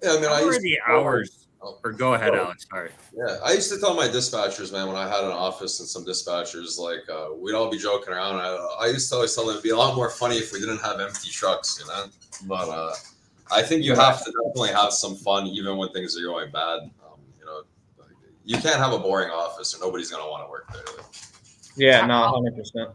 [0.04, 1.80] yeah, I mean, I used the hours Oh.
[1.84, 2.67] Or go ahead, Alex.
[2.69, 2.91] Sorry.
[3.17, 6.06] Yeah, I used to tell my dispatchers, man, when I had an office and some
[6.06, 8.36] dispatchers, like uh, we'd all be joking around.
[8.36, 10.60] I, I, used to always tell them it'd be a lot more funny if we
[10.60, 12.06] didn't have empty trucks, you know.
[12.45, 12.93] But uh,
[13.51, 16.82] I think you have to definitely have some fun, even when things are going bad.
[17.04, 17.62] Um, you know,
[18.43, 21.04] you can't have a boring office, or nobody's gonna want to work there.
[21.78, 22.90] Yeah, no, hundred percent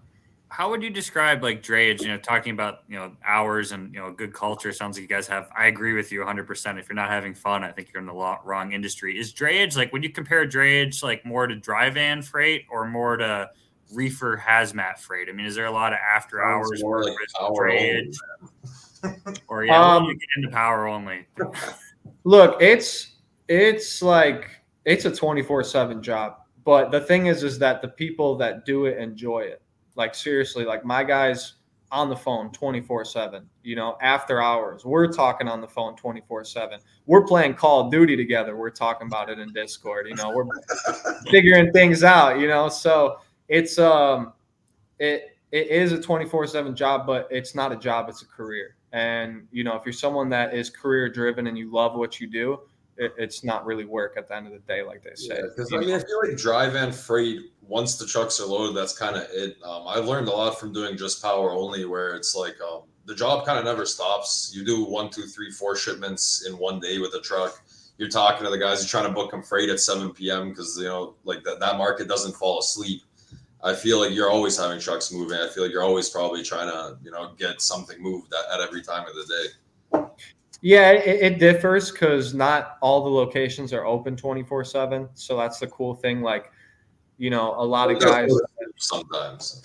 [0.50, 2.02] how would you describe like drayage?
[2.02, 4.72] You know, talking about you know hours and you know good culture.
[4.72, 5.48] Sounds like you guys have.
[5.56, 6.46] I agree with you 100.
[6.46, 9.18] percent If you're not having fun, I think you're in the wrong industry.
[9.18, 13.16] Is drayage like when you compare drayage like more to dry van freight or more
[13.16, 13.48] to
[13.94, 15.28] reefer hazmat freight?
[15.28, 18.16] I mean, is there a lot of after hours more like drayage?
[19.48, 21.26] or yeah, um, get into power only.
[22.24, 24.50] look, it's it's like
[24.84, 26.39] it's a 24 seven job.
[26.64, 29.62] But the thing is, is that the people that do it enjoy it.
[29.96, 31.54] Like seriously, like my guys
[31.92, 34.84] on the phone 24 7 you know after hours.
[34.84, 38.56] We're talking on the phone 24 7 we're playing call of duty together.
[38.56, 40.46] We're talking about it in discord you know we're
[41.30, 42.68] figuring things out you know.
[42.68, 43.18] So
[43.48, 44.32] it's um
[44.98, 48.76] it it is a 24 7 job but it's not a job it's a career.
[48.92, 52.28] And you know if you're someone that is career driven and you love what you
[52.28, 52.60] do
[53.00, 55.40] it, it's not really work at the end of the day, like they say.
[55.42, 57.40] Because yeah, I mean, I feel like dry van freight.
[57.62, 59.56] Once the trucks are loaded, that's kind of it.
[59.64, 63.14] Um, I've learned a lot from doing just power only, where it's like um, the
[63.14, 64.52] job kind of never stops.
[64.54, 67.62] You do one, two, three, four shipments in one day with a truck.
[67.96, 68.82] You're talking to the guys.
[68.82, 70.50] You're trying to book them freight at 7 p.m.
[70.50, 73.02] because you know, like that, that market doesn't fall asleep.
[73.62, 75.38] I feel like you're always having trucks moving.
[75.38, 78.66] I feel like you're always probably trying to, you know, get something moved at, at
[78.66, 80.00] every time of the day.
[80.62, 85.08] Yeah, it, it differs because not all the locations are open 24 7.
[85.14, 86.20] So that's the cool thing.
[86.20, 86.52] Like,
[87.16, 88.30] you know, a lot of guys
[88.76, 89.62] sometimes.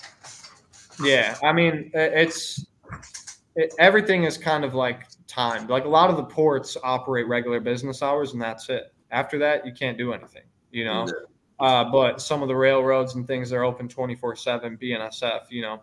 [1.03, 2.65] Yeah, I mean, it's
[3.55, 5.69] it, everything is kind of like timed.
[5.69, 8.93] Like a lot of the ports operate regular business hours, and that's it.
[9.11, 10.43] After that, you can't do anything.
[10.71, 11.65] You know, yeah.
[11.65, 14.77] uh, but some of the railroads and things are open twenty four seven.
[14.77, 15.81] BNSF, you know,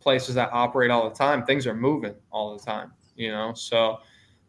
[0.00, 2.92] places that operate all the time, things are moving all the time.
[3.16, 3.98] You know, so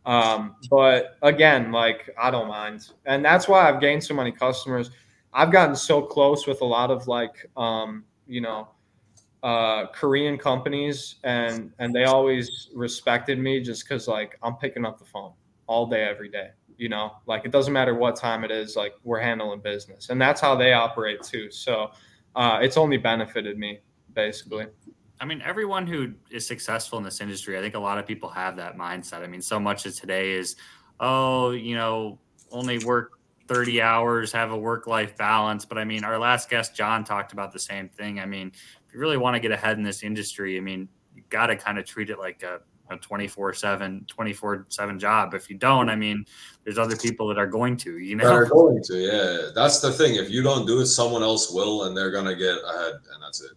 [0.06, 4.92] um, but again, like I don't mind, and that's why I've gained so many customers.
[5.34, 8.70] I've gotten so close with a lot of like, um, you know,
[9.44, 14.98] uh, Korean companies, and and they always respected me just because like I'm picking up
[14.98, 15.34] the phone
[15.68, 16.50] all day, every day.
[16.78, 18.76] You know, like it doesn't matter what time it is.
[18.76, 21.52] Like we're handling business, and that's how they operate too.
[21.52, 21.92] So
[22.36, 23.82] uh, it's only benefited me
[24.14, 24.68] basically.
[25.22, 28.28] I mean, everyone who is successful in this industry, I think a lot of people
[28.30, 29.22] have that mindset.
[29.22, 30.56] I mean, so much of today is,
[31.00, 32.18] oh, you know,
[32.52, 35.64] only work 30 hours, have a work life balance.
[35.64, 38.20] But I mean, our last guest, John, talked about the same thing.
[38.20, 38.52] I mean,
[38.88, 41.56] if you really want to get ahead in this industry, I mean, you got to
[41.56, 45.90] kind of treat it like a, a 24 7 24 7 job if you don't
[45.90, 46.26] i mean
[46.66, 49.90] there's other people that are going to you know are going to yeah that's the
[49.94, 53.24] thing if you don't do it someone else will and they're gonna get ahead and
[53.24, 53.52] that's it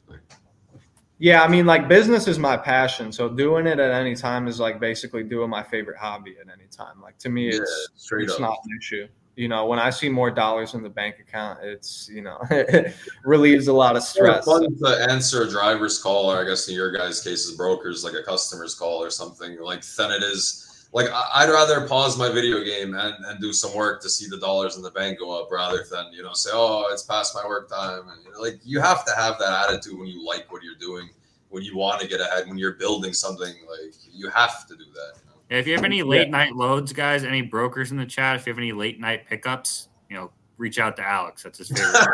[1.25, 4.61] yeah, I mean, like business is my passion, so doing it at any time is
[4.61, 7.01] like basically doing my favorite hobby at any time.
[7.01, 8.41] Like to me, it's yeah, it's up.
[8.41, 9.09] not an issue.
[9.35, 12.95] You know, when I see more dollars in the bank account, it's you know it
[13.25, 14.37] relieves a lot of stress.
[14.37, 18.05] It's fun to answer a driver's call, or I guess in your guys' cases, brokers
[18.05, 20.63] like a customer's call or something like than it is.
[20.95, 24.39] Like I'd rather pause my video game and, and do some work to see the
[24.39, 27.45] dollars in the bank go up rather than you know say oh it's past my
[27.47, 30.51] work time and you know, like you have to have that attitude when you like
[30.53, 31.11] what you're doing
[31.55, 34.85] when you want to get ahead, when you're building something, like you have to do
[34.93, 35.13] that.
[35.17, 35.59] You know?
[35.59, 36.33] if you have any late yeah.
[36.33, 39.89] night loads, guys, any brokers in the chat, if you have any late night pickups,
[40.11, 41.43] you know, reach out to Alex.
[41.43, 41.93] That's his favorite.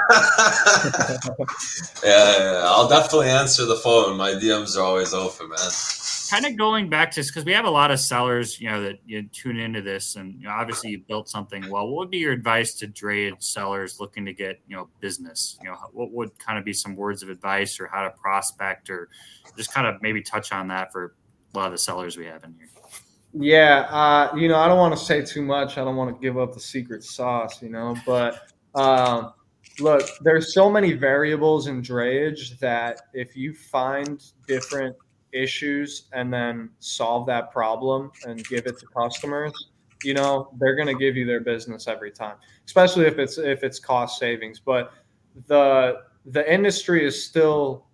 [2.04, 4.16] yeah, yeah, I'll definitely answer the phone.
[4.16, 5.58] My DMs are always open, man
[6.30, 9.00] kind of going back to because we have a lot of sellers, you know, that
[9.04, 11.88] you tune into this, and you know, obviously you built something well.
[11.88, 15.58] What would be your advice to drayage sellers looking to get you know business?
[15.60, 18.90] You know, what would kind of be some words of advice or how to prospect,
[18.90, 19.08] or
[19.56, 21.16] just kind of maybe touch on that for
[21.52, 22.68] a lot of the sellers we have in here.
[23.32, 25.78] Yeah, uh, you know, I don't want to say too much.
[25.78, 28.40] I don't want to give up the secret sauce, you know, but.
[28.74, 29.32] Um,
[29.80, 34.96] look, there's so many variables in drayage that if you find different
[35.32, 39.70] issues and then solve that problem and give it to customers
[40.02, 42.34] you know they're going to give you their business every time
[42.66, 44.92] especially if it's if it's cost savings but
[45.46, 47.86] the the industry is still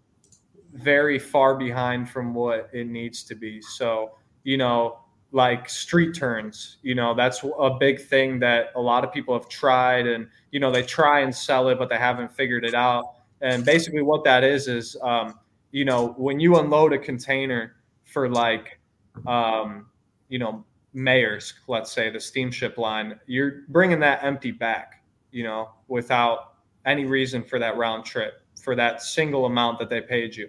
[0.73, 4.13] very far behind from what it needs to be so
[4.45, 5.01] you know
[5.33, 9.49] like street turns you know that's a big thing that a lot of people have
[9.49, 13.17] tried and you know they try and sell it but they haven't figured it out
[13.41, 15.35] and basically what that is is um,
[15.77, 18.79] you know, when you unload a container for like,
[19.27, 19.87] um,
[20.31, 20.65] you know,
[20.95, 25.03] Maersk, let's say the steamship line, you're bringing that empty back,
[25.33, 26.55] you know, without
[26.87, 30.49] any reason for that round trip for that single amount that they paid you.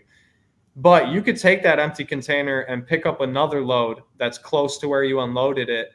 [0.78, 4.88] But you could take that empty container and pick up another load that's close to
[4.88, 5.90] where you unloaded it.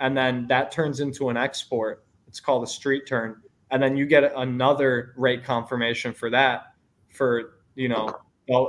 [0.00, 2.04] And then that turns into an export.
[2.26, 3.36] It's called a street turn.
[3.70, 6.74] And then you get another rate confirmation for that
[7.10, 8.18] for, you know,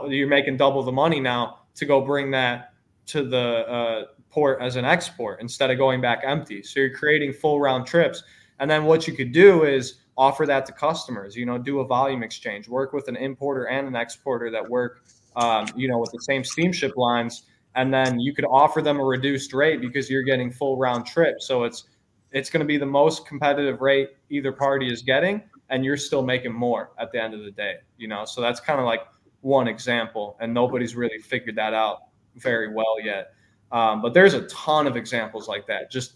[0.07, 2.73] you're making double the money now to go bring that
[3.07, 6.61] to the uh, port as an export instead of going back empty.
[6.61, 8.21] So you're creating full round trips.
[8.59, 11.85] And then what you could do is offer that to customers, you know, do a
[11.85, 15.03] volume exchange, work with an importer and an exporter that work
[15.35, 17.43] um, you know, with the same steamship lines,
[17.75, 21.35] and then you could offer them a reduced rate because you're getting full round trip.
[21.39, 21.85] So it's
[22.31, 26.23] it's going to be the most competitive rate either party is getting, and you're still
[26.23, 27.75] making more at the end of the day.
[27.97, 29.01] You know, so that's kind of like
[29.41, 31.99] one example, and nobody's really figured that out
[32.35, 33.33] very well yet.
[33.71, 35.91] Um, but there's a ton of examples like that.
[35.91, 36.13] Just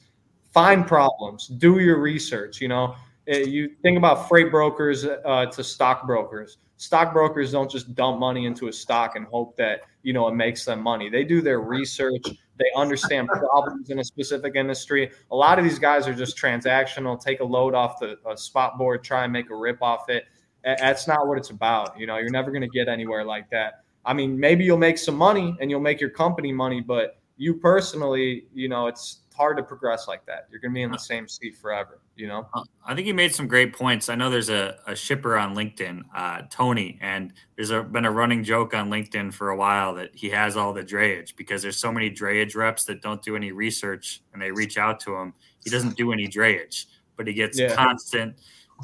[0.53, 2.61] find problems, do your research.
[2.61, 2.95] You know,
[3.27, 8.45] eh, you think about freight brokers uh, to stock brokers stockbrokers don't just dump money
[8.45, 11.09] into a stock and hope that you know it makes them money.
[11.09, 12.23] They do their research.
[12.57, 15.11] They understand problems in a specific industry.
[15.29, 19.03] A lot of these guys are just transactional take a load off the spot board
[19.03, 20.23] try and make a rip off it.
[20.63, 23.83] That's not what it's about you know you're never going to get anywhere like that.
[24.05, 27.55] I mean maybe you'll make some money and you'll make your company money but you
[27.55, 30.47] personally you know it's hard to progress like that.
[30.51, 32.47] You're going to be in the same seat forever you know?
[32.85, 34.09] I think you made some great points.
[34.09, 38.11] I know there's a, a shipper on linkedin uh, tony and there's a, been a
[38.11, 41.77] running joke on linkedin for a while that he has all the drayage because there's
[41.77, 45.33] so many drayage reps that don't do any research and they reach out to him.
[45.63, 46.85] He doesn't do any drayage
[47.15, 47.73] but he gets yeah.
[47.73, 48.35] constant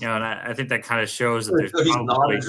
[0.01, 2.35] you know, and I, I, think that kind of shows that there's so he's probably,
[2.35, 2.43] not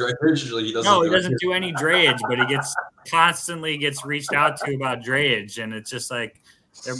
[0.64, 2.74] He doesn't no, he doesn't do any drayage, but he gets
[3.08, 6.42] constantly gets reached out to about drayage, and it's just like
[6.84, 6.96] they're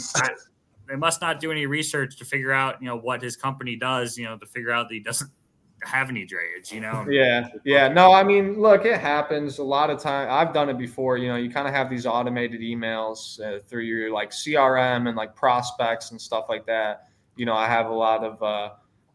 [0.87, 4.17] they must not do any research to figure out, you know, what his company does,
[4.17, 5.29] you know, to figure out that he doesn't
[5.83, 7.05] have any drayage, you know?
[7.09, 7.49] Yeah.
[7.63, 7.87] Yeah.
[7.87, 10.27] No, I mean, look, it happens a lot of time.
[10.29, 13.83] I've done it before, you know, you kind of have these automated emails uh, through
[13.83, 17.09] your like CRM and like prospects and stuff like that.
[17.35, 18.69] You know, I have a lot of uh,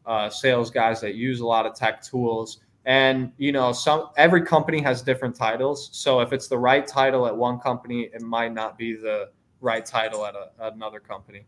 [0.06, 4.42] uh, sales guys that use a lot of tech tools and you know some every
[4.42, 8.52] company has different titles so if it's the right title at one company it might
[8.52, 9.28] not be the
[9.60, 11.46] right title at, a, at another company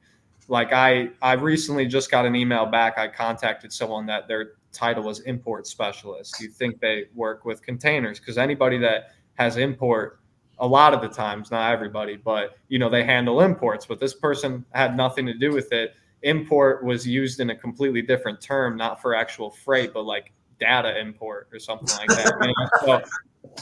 [0.49, 2.99] like I I recently just got an email back.
[2.99, 6.41] I contacted someone that their title was import specialist.
[6.41, 10.21] You think they work with containers because anybody that has import
[10.59, 14.15] a lot of the times, not everybody, but you know, they handle imports, but this
[14.15, 15.95] person had nothing to do with it.
[16.23, 20.99] Import was used in a completely different term, not for actual freight, but like data
[20.99, 22.71] import or something like that.
[22.85, 23.03] So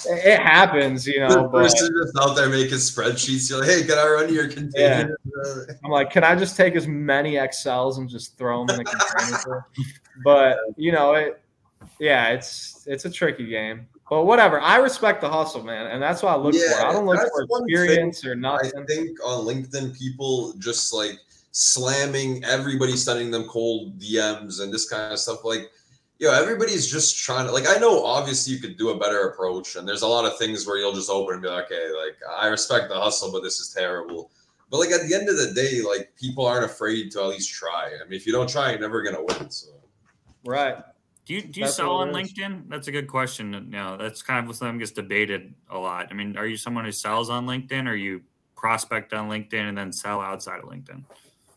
[0.06, 1.28] it happens, you know.
[1.28, 3.50] The person just out there making spreadsheets.
[3.50, 5.18] You're like, hey, can I run your container?
[5.24, 5.74] Yeah.
[5.84, 8.90] I'm like, can I just take as many Excels and just throw them in the
[8.90, 9.66] container?
[10.24, 11.38] but you know, it.
[11.98, 13.86] Yeah, it's it's a tricky game.
[14.08, 16.86] But whatever, I respect the hustle, man, and that's what I look yeah, for.
[16.86, 18.70] I don't look for experience or nothing.
[18.76, 21.18] I think on LinkedIn, people just like
[21.52, 25.44] slamming everybody, sending them cold DMs and this kind of stuff.
[25.44, 25.70] Like
[26.22, 29.30] you know, everybody's just trying to like I know obviously you could do a better
[29.30, 31.90] approach, and there's a lot of things where you'll just open and be like, okay,
[31.98, 34.30] like I respect the hustle, but this is terrible.
[34.70, 37.52] But like at the end of the day, like people aren't afraid to at least
[37.52, 37.90] try.
[38.00, 39.50] I mean, if you don't try, you're never gonna win.
[39.50, 39.72] So
[40.44, 40.76] right.
[41.24, 42.68] Do you do you that's sell on LinkedIn?
[42.68, 43.66] That's a good question.
[43.68, 46.06] No, that's kind of something gets debated a lot.
[46.08, 48.22] I mean, are you someone who sells on LinkedIn, or you
[48.54, 51.02] prospect on LinkedIn and then sell outside of LinkedIn?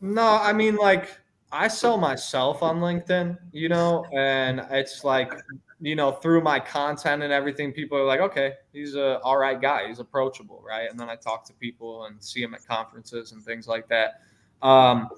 [0.02, 1.20] No, I mean like
[1.52, 5.34] I sell myself on LinkedIn, you know, and it's like,
[5.80, 9.62] you know, through my content and everything, people are like, okay, he's a all right
[9.62, 10.90] guy, he's approachable, right?
[10.90, 14.22] And then I talk to people and see him at conferences and things like that.
[14.62, 15.10] Um,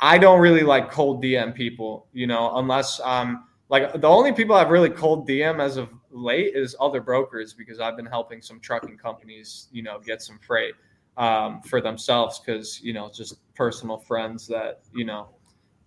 [0.00, 4.54] I don't really like cold DM people, you know, unless um like the only people
[4.54, 8.60] I've really cold DM as of late is other brokers because I've been helping some
[8.60, 10.74] trucking companies, you know, get some freight
[11.16, 15.28] um, for themselves because you know just personal friends that you know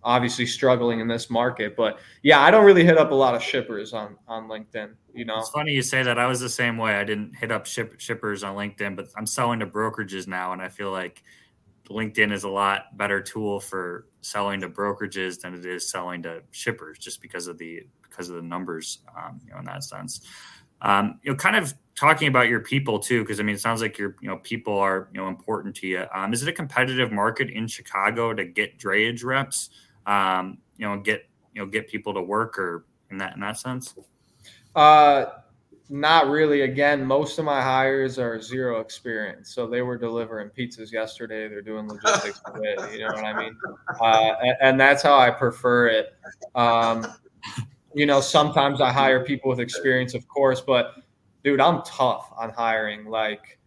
[0.03, 1.75] obviously struggling in this market.
[1.75, 4.93] But yeah, I don't really hit up a lot of shippers on on LinkedIn.
[5.13, 6.17] You know, it's funny you say that.
[6.17, 6.95] I was the same way.
[6.95, 10.61] I didn't hit up ship, shippers on LinkedIn, but I'm selling to brokerages now, and
[10.61, 11.23] I feel like
[11.89, 16.41] LinkedIn is a lot better tool for selling to brokerages than it is selling to
[16.51, 20.21] shippers, just because of the because of the numbers, um, you know, in that sense.
[20.81, 23.81] Um, you know, kind of talking about your people too, because I mean, it sounds
[23.81, 26.05] like your you know people are you know important to you.
[26.13, 29.69] Um, is it a competitive market in Chicago to get drayage reps?
[30.05, 33.57] Um, you know, get you know get people to work or in that in that
[33.57, 33.95] sense?
[34.75, 35.25] Uh,
[35.89, 36.61] not really.
[36.61, 39.53] Again, most of my hires are zero experience.
[39.53, 41.47] So they were delivering pizzas yesterday.
[41.47, 42.75] They're doing logistics today.
[42.93, 43.57] You know what I mean?
[43.99, 46.13] Uh, and, and, that's how I prefer it.
[46.53, 47.07] Um,
[47.95, 50.93] you know, sometimes I hire people with experience, of course, but
[51.43, 53.05] dude, I'm tough on hiring.
[53.05, 53.58] Like,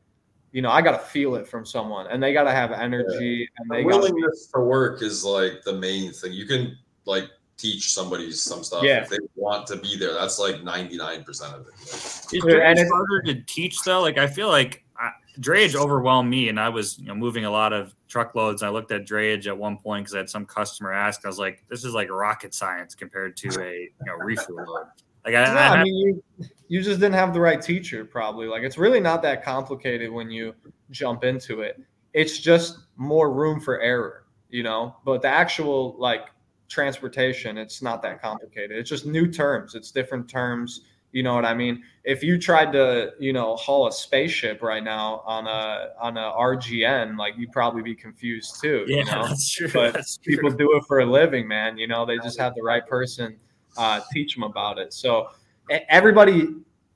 [0.52, 3.40] you know, I got to feel it from someone, and they got to have energy.
[3.40, 3.46] Yeah.
[3.58, 6.32] And they willingness to work is like the main thing.
[6.32, 6.76] You can
[7.06, 9.02] like teach somebody some stuff yeah.
[9.02, 10.14] if they want to be there.
[10.14, 12.44] That's like 99% of it.
[12.44, 12.78] Like it.
[12.78, 14.02] Is it harder to teach though?
[14.02, 17.50] Like I feel like I, drayage overwhelmed me and I was you know moving a
[17.50, 18.62] lot of truckloads.
[18.62, 21.24] I looked at drayage at one point because I had some customer ask.
[21.24, 24.86] I was like, this is like rocket science compared to a you know refuel load.
[25.24, 28.46] Like I, yeah, I, I mean, you, you just didn't have the right teacher, probably.
[28.46, 30.54] Like it's really not that complicated when you
[30.90, 31.78] jump into it.
[32.14, 34.96] It's just more room for error, you know.
[35.04, 36.28] But the actual like
[36.70, 38.78] transportation, it's not that complicated.
[38.78, 39.74] It's just new terms.
[39.74, 40.80] It's different terms.
[41.10, 41.82] You know what I mean?
[42.04, 46.32] If you tried to, you know, haul a spaceship right now on a on a
[46.32, 48.86] RGN, like you'd probably be confused too.
[48.88, 49.28] Yeah, you know?
[49.28, 49.68] that's true.
[49.70, 51.76] But that's people do it for a living, man.
[51.76, 53.36] You know, they just have the right person
[53.76, 54.94] uh, teach them about it.
[54.94, 55.28] So
[55.70, 56.48] everybody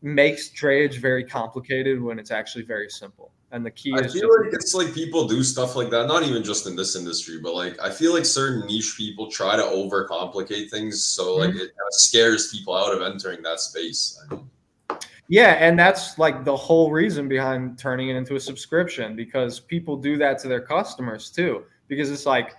[0.07, 3.33] makes drayage very complicated when it's actually very simple.
[3.51, 6.23] And the key I is feel like it's like people do stuff like that, not
[6.23, 9.63] even just in this industry, but like I feel like certain niche people try to
[9.63, 11.05] overcomplicate things.
[11.05, 11.59] So like mm-hmm.
[11.59, 14.21] it kind of scares people out of entering that space.
[14.23, 14.51] I mean,
[15.29, 19.97] yeah, and that's like the whole reason behind turning it into a subscription because people
[19.97, 21.65] do that to their customers too.
[21.89, 22.55] Because it's like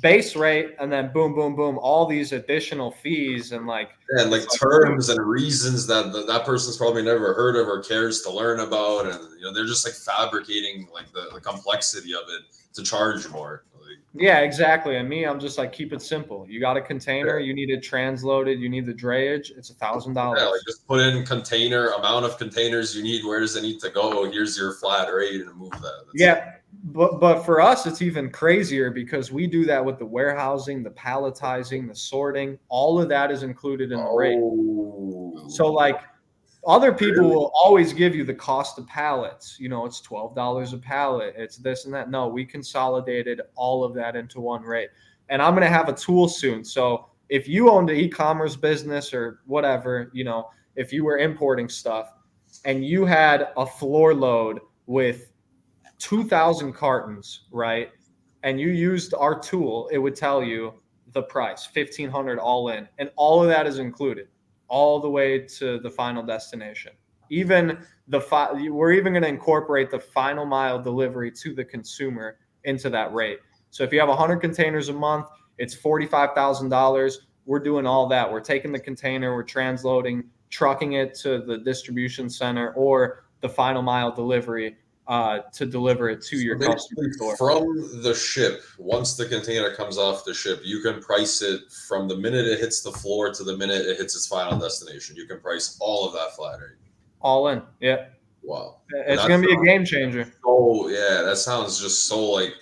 [0.00, 4.42] base rate and then boom boom boom all these additional fees and like and like
[4.60, 8.60] terms and reasons that the, that person's probably never heard of or cares to learn
[8.60, 12.42] about and you know they're just like fabricating like the, the complexity of it
[12.74, 16.46] to charge more like, yeah exactly and me i'm just like keep it simple.
[16.46, 17.46] You got a container yeah.
[17.46, 20.42] you need it transloaded you need the drayage it's a thousand dollars.
[20.42, 23.90] like just put in container amount of containers you need where does it need to
[23.90, 24.30] go?
[24.30, 25.80] Here's your flat rate and move that.
[25.80, 29.98] That's yeah it but but for us it's even crazier because we do that with
[29.98, 32.58] the warehousing the palletizing the sorting.
[32.68, 34.38] All of that is included in the rate.
[34.40, 35.48] Oh.
[35.48, 36.00] so like
[36.66, 39.56] other people will always give you the cost of pallets.
[39.58, 41.34] You know it's $12 a pallet.
[41.36, 42.10] It's this and that.
[42.10, 44.90] No we consolidated all of that into one rate.
[45.30, 46.64] And i'm going to have a tool soon.
[46.64, 51.68] So if you owned an e-commerce business or whatever you know if you were importing
[51.68, 52.12] stuff
[52.64, 55.30] and you had a floor load with
[55.98, 57.90] 2,000 cartons, right?
[58.42, 60.74] And you used our tool, it would tell you
[61.12, 62.88] the price, 1500 all in.
[62.98, 64.28] And all of that is included
[64.68, 66.92] all the way to the final destination.
[67.30, 67.78] Even
[68.08, 72.88] the fi- we're even going to incorporate the final mile delivery to the consumer into
[72.90, 73.38] that rate.
[73.70, 75.26] So if you have 100 containers a month,
[75.58, 77.16] it's $45,000.
[77.44, 78.30] We're doing all that.
[78.30, 83.82] We're taking the container, we're transloading, trucking it to the distribution center or the final
[83.82, 84.76] mile delivery
[85.08, 87.36] uh, to deliver it to so your customer store.
[87.36, 92.06] From the ship, once the container comes off the ship, you can price it from
[92.08, 95.16] the minute it hits the floor to the minute it hits its final destination.
[95.16, 96.76] You can price all of that flat rate.
[97.20, 98.06] All in, yeah.
[98.42, 100.32] Wow, it's gonna be a game changer.
[100.46, 102.54] Oh yeah, that sounds just so like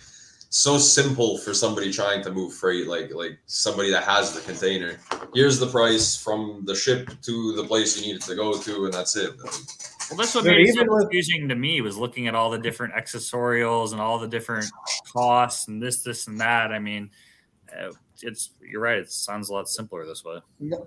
[0.56, 4.98] so simple for somebody trying to move freight, like like somebody that has the container.
[5.34, 8.86] Here's the price from the ship to the place you need it to go to,
[8.86, 9.34] and that's it.
[9.38, 12.94] Well, that's what made it so confusing to me was looking at all the different
[12.94, 14.64] accessorials and all the different
[15.12, 16.72] costs and this, this, and that.
[16.72, 17.10] I mean,
[17.78, 17.90] uh,
[18.22, 18.96] it's you're right.
[18.96, 20.38] It sounds a lot simpler this way.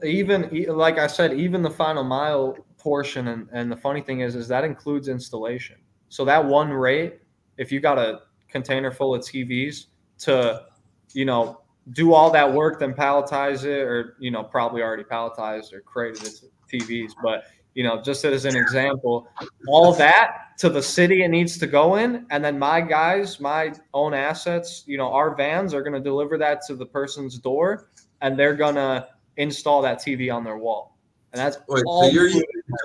[0.03, 4.33] Even like I said, even the final mile portion, and, and the funny thing is,
[4.33, 5.75] is that includes installation.
[6.07, 7.19] So that one rate,
[7.57, 9.85] if you got a container full of TVs
[10.19, 10.65] to,
[11.13, 11.61] you know,
[11.93, 16.23] do all that work, then palletize it, or you know, probably already palletized or created
[16.23, 17.45] its TVs, but
[17.75, 19.27] you know, just as an example,
[19.67, 22.25] all that to the city it needs to go in.
[22.29, 26.37] And then my guys, my own assets, you know, our vans are going to deliver
[26.39, 27.89] that to the person's door
[28.21, 30.97] and they're going to install that TV on their wall.
[31.31, 32.29] And that's Wait, so you're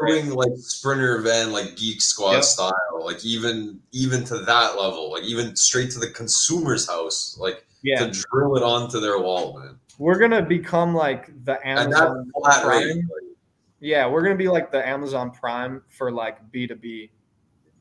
[0.03, 2.45] doing like sprinter van, like geek squad yep.
[2.45, 7.65] style, like even even to that level, like even straight to the consumer's house, like
[7.83, 8.01] yeah.
[8.01, 9.79] to drill it onto their wall, man.
[9.99, 12.69] We're gonna become like the Amazon Prime.
[12.69, 13.37] Rate, like,
[13.81, 17.11] yeah, we're gonna be like the Amazon Prime for like B two B.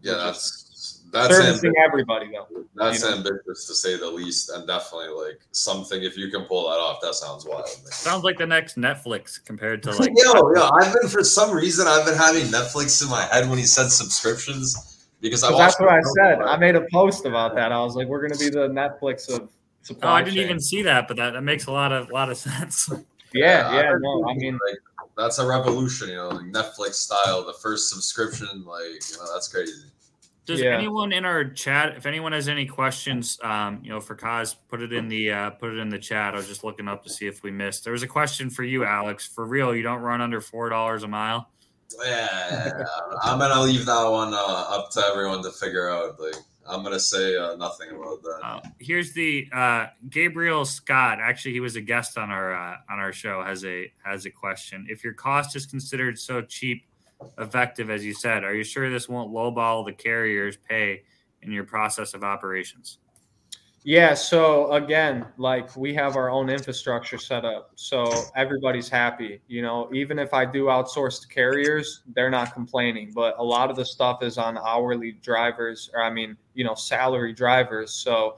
[0.02, 0.63] Yeah, that's
[1.14, 1.84] that's servicing ambitious.
[1.86, 2.66] everybody though.
[2.74, 3.18] That's you know?
[3.18, 6.02] ambitious to say the least, and definitely like something.
[6.02, 7.66] If you can pull that off, that sounds wild.
[7.66, 7.92] Man.
[7.92, 10.10] Sounds like the next Netflix compared to like.
[10.16, 13.60] yo, yo, I've been for some reason I've been having Netflix in my head when
[13.60, 15.56] he said subscriptions because I.
[15.56, 16.42] That's what I said.
[16.42, 17.72] I made a post about that.
[17.72, 19.50] I was like, we're gonna be the Netflix of.
[20.02, 20.46] Oh, I didn't chain.
[20.46, 22.90] even see that, but that, that makes a lot of lot of sense.
[23.34, 24.54] Yeah, yeah, yeah no, I mean.
[24.54, 24.80] Like,
[25.16, 26.10] that's a revolution.
[26.10, 29.93] You know, like Netflix style, the first subscription, like you know, that's crazy.
[30.46, 30.78] Does Yeah.
[30.78, 34.82] anyone in our chat, if anyone has any questions, um, you know, for Koz, put
[34.82, 36.34] it in the uh, put it in the chat.
[36.34, 37.86] I was just looking up to see if we missed.
[37.86, 39.26] There was a question for you, Alex.
[39.26, 41.50] For real, you don't run under four dollars a mile.
[42.06, 42.84] Yeah,
[43.22, 46.20] I'm gonna leave that one uh, up to everyone to figure out.
[46.20, 46.36] Like,
[46.68, 48.40] I'm gonna say uh, nothing about that.
[48.44, 51.20] Uh, here's the uh, Gabriel Scott.
[51.22, 53.42] Actually, he was a guest on our uh, on our show.
[53.44, 54.88] has a has a question.
[54.90, 56.84] If your cost is considered so cheap,
[57.38, 61.04] effective as you said, are you sure this won't lowball the carrier's pay
[61.42, 63.00] in your process of operations?
[63.86, 64.14] Yeah.
[64.14, 69.42] So again, like we have our own infrastructure set up, so everybody's happy.
[69.48, 73.12] You know, even if I do outsource to carriers, they're not complaining.
[73.14, 76.76] But a lot of the stuff is on hourly drivers, or I mean, you know,
[76.76, 77.94] salary drivers.
[77.94, 78.38] So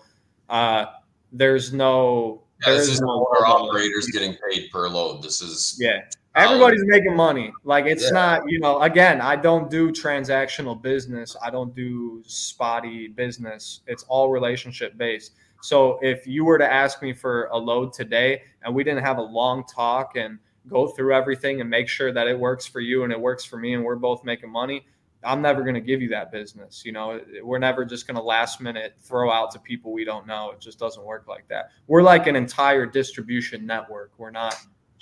[0.50, 0.86] uh,
[1.32, 2.42] there's no.
[2.66, 5.22] Yeah, this there's is no our operators getting paid per load.
[5.22, 6.02] This is Yeah.
[6.36, 6.88] Everybody's oh.
[6.88, 7.54] making money.
[7.64, 8.12] Like it's Yeah.
[8.12, 11.36] not, you know, again, I don't do transactional business.
[11.42, 13.82] I don't do spotty business.
[13.88, 15.34] It's all relationship based.
[15.62, 19.18] So if you were to ask me for a load today and we didn't have
[19.18, 23.04] a long talk and go through everything and make sure that it works for you
[23.04, 24.86] and it works for me and we're both making money,
[25.24, 26.84] I'm never going to give you that business.
[26.86, 30.28] You know, we're never just going to last minute throw out to people we don't
[30.28, 30.52] know.
[30.52, 31.72] It just doesn't work like that.
[31.88, 34.12] We're like an entire distribution network.
[34.18, 34.56] We're not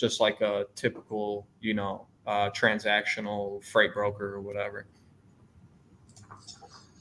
[0.04, 4.86] just like a typical, you know, uh, transactional freight broker or whatever.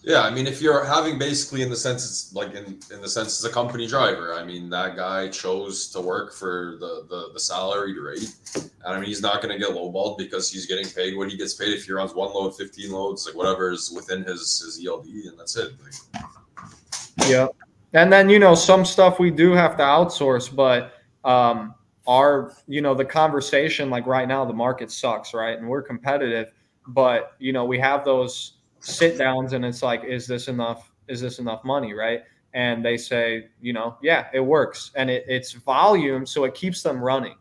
[0.05, 3.09] Yeah, I mean, if you're having basically in the sense it's like in, in the
[3.09, 7.31] sense as a company driver, I mean that guy chose to work for the the,
[7.33, 10.87] the salaried rate, and I mean he's not going to get lowballed because he's getting
[10.87, 13.93] paid what he gets paid if he runs one load, fifteen loads, like whatever is
[13.95, 15.73] within his his ELD, and that's it.
[15.83, 16.25] Like,
[17.29, 17.49] Yeah.
[17.95, 20.95] And then, you know, some stuff we do have to outsource, but
[21.29, 21.75] um,
[22.07, 25.59] our, you know, the conversation, like right now, the market sucks, right?
[25.59, 26.53] And we're competitive,
[26.89, 30.91] but, you know, we have those sit downs and it's like, is this enough?
[31.09, 32.23] Is this enough money, right?
[32.55, 34.91] And they say, you know, yeah, it works.
[34.95, 37.37] And it, it's volume, so it keeps them running.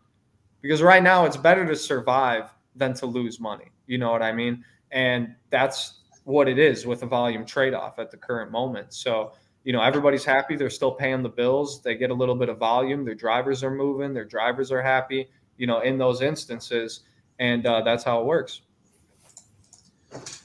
[0.62, 3.72] Because right now, it's better to survive than to lose money.
[3.88, 4.64] You know what I mean?
[4.92, 8.94] And that's what it is with a volume trade off at the current moment.
[8.94, 9.34] So,
[9.64, 10.56] you know, everybody's happy.
[10.56, 11.82] They're still paying the bills.
[11.82, 13.06] They get a little bit of volume.
[13.06, 14.14] Their drivers are moving.
[14.14, 17.02] Their drivers are happy, you know, in those instances.
[17.40, 18.62] And uh, that's how it works.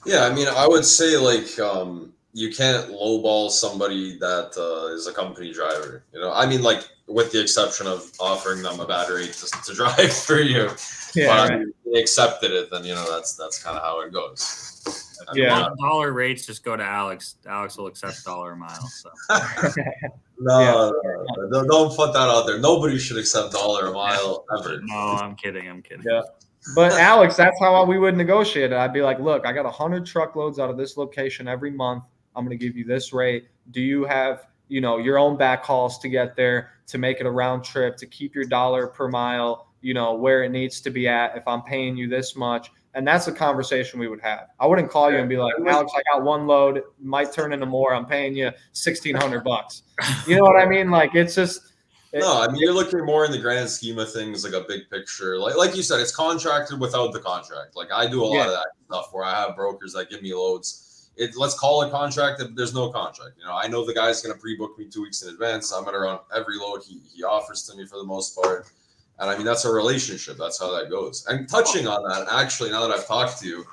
[0.05, 5.07] yeah, I mean, I would say like um, you can't lowball somebody that uh, is
[5.07, 6.03] a company driver.
[6.13, 9.73] You know, I mean, like with the exception of offering them a battery to, to
[9.75, 10.69] drive for you.
[11.15, 11.27] Yeah.
[11.27, 11.59] but I right.
[11.59, 15.06] mean, they accepted it, then you know that's that's kind of how it goes.
[15.29, 15.69] I mean, Yeah.
[15.79, 17.35] Dollar rates just go to Alex.
[17.47, 18.87] Alex will accept dollar a mile.
[18.87, 19.09] So
[20.39, 20.71] No, Yeah.
[20.71, 22.59] no, no, no, don't put that out there.
[22.59, 24.79] Nobody should accept dollar a mile ever.
[24.83, 25.67] no, I'm kidding.
[25.67, 26.05] I'm kidding.
[26.07, 26.21] Yeah.
[26.75, 28.75] But Alex, that's how we would negotiate it.
[28.77, 32.03] I'd be like, look, I got 100 truckloads out of this location every month.
[32.35, 33.47] I'm going to give you this rate.
[33.71, 37.25] Do you have, you know, your own back hauls to get there to make it
[37.25, 40.89] a round trip to keep your dollar per mile, you know, where it needs to
[40.89, 42.69] be at if I'm paying you this much?
[42.97, 44.47] And that's the conversation we would have.
[44.59, 47.67] I wouldn't call you and be like, Alex, I got one load, might turn into
[47.67, 47.93] more.
[47.93, 49.83] I'm paying you 1600 bucks.
[50.25, 50.89] You know what I mean?
[50.89, 51.73] Like it's just
[52.11, 54.65] it- No, I mean you're looking more in the grand scheme of things, like a
[54.67, 55.37] big picture.
[55.37, 57.75] Like like you said, it's contracted without the contract.
[57.75, 58.45] Like I do a lot Yeah.
[58.45, 61.11] of that stuff where I have brokers that give me loads.
[61.17, 63.35] It let's call it contract if there's no contract.
[63.37, 65.71] You know, I know the guy's gonna pre-book me two weeks in advance.
[65.71, 68.71] I'm gonna run every load he, he offers to me for the most part.
[69.19, 70.37] And I mean that's a relationship.
[70.37, 71.25] That's how that goes.
[71.27, 73.65] And touching on that, actually, now that I've talked to you,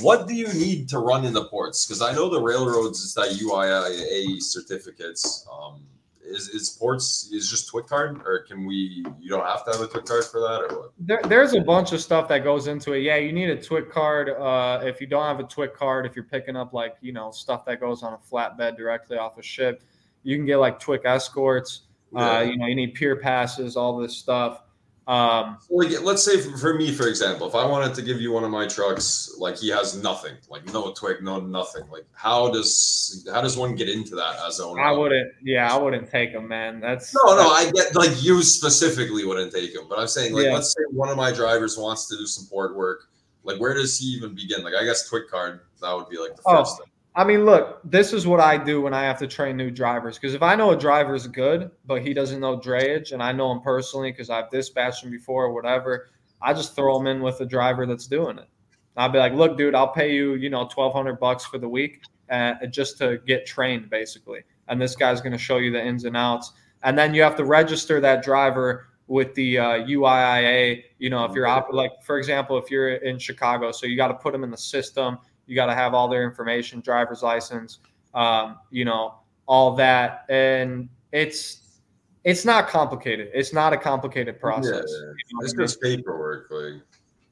[0.00, 1.86] what do you need to run in the ports?
[1.86, 5.46] Because I know the railroads is that UIIA certificates.
[5.52, 5.82] Um,
[6.30, 9.04] is, is ports is just TWIC card, or can we?
[9.18, 10.92] You don't have to have a TWIC card for that, or what?
[10.98, 13.00] There, there's a bunch of stuff that goes into it.
[13.00, 14.30] Yeah, you need a TWIC card.
[14.30, 17.30] Uh, if you don't have a TWIC card, if you're picking up like you know
[17.30, 19.82] stuff that goes on a flatbed directly off a ship,
[20.22, 21.82] you can get like TWIC escorts.
[22.14, 24.62] Uh, you know, you need pier passes, all this stuff.
[25.06, 28.30] Um, like, let's say for, for me, for example, if I wanted to give you
[28.30, 31.82] one of my trucks, like he has nothing, like no TWIC, no nothing.
[31.90, 34.80] Like how does how does one get into that as owner?
[34.80, 35.32] I wouldn't.
[35.42, 36.78] Yeah, I wouldn't take them, man.
[36.80, 40.44] That's No, no, I get like you specifically wouldn't take him, but I'm saying like
[40.44, 40.54] Yeah.
[40.54, 43.08] let's say one of my drivers wants to do some port work.
[43.42, 44.62] Like where does he even begin?
[44.62, 46.58] Like I guess TWIC card that would be like the Oh.
[46.58, 46.86] first thing.
[47.16, 50.16] I mean, look, this is what I do when I have to train new drivers.
[50.16, 53.32] Because if I know a driver is good, but he doesn't know drayage, and I
[53.32, 57.20] know him personally because I've dispatched him before or whatever, I just throw him in
[57.20, 58.48] with a driver that's doing it.
[58.96, 61.68] I'll be like, look, dude, I'll pay you, you know, twelve hundred bucks for the
[61.68, 64.42] week, uh, just to get trained, basically.
[64.68, 66.52] And this guy's going to show you the ins and outs.
[66.82, 70.82] And then you have to register that driver with the uh, UIIA.
[70.98, 74.08] You know, if you're op- like, for example, if you're in Chicago, so you got
[74.08, 75.18] to put them in the system.
[75.50, 77.80] You got to have all their information, driver's license,
[78.14, 81.80] um, you know, all that, and it's
[82.22, 83.30] it's not complicated.
[83.34, 84.84] It's not a complicated process.
[84.88, 85.66] Yeah, you know it's I mean?
[85.66, 86.46] just paperwork.
[86.52, 86.82] Like,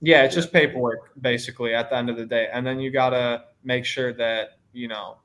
[0.00, 2.48] Yeah, it's just paperwork basically at the end of the day.
[2.52, 5.18] And then you got to make sure that, you know,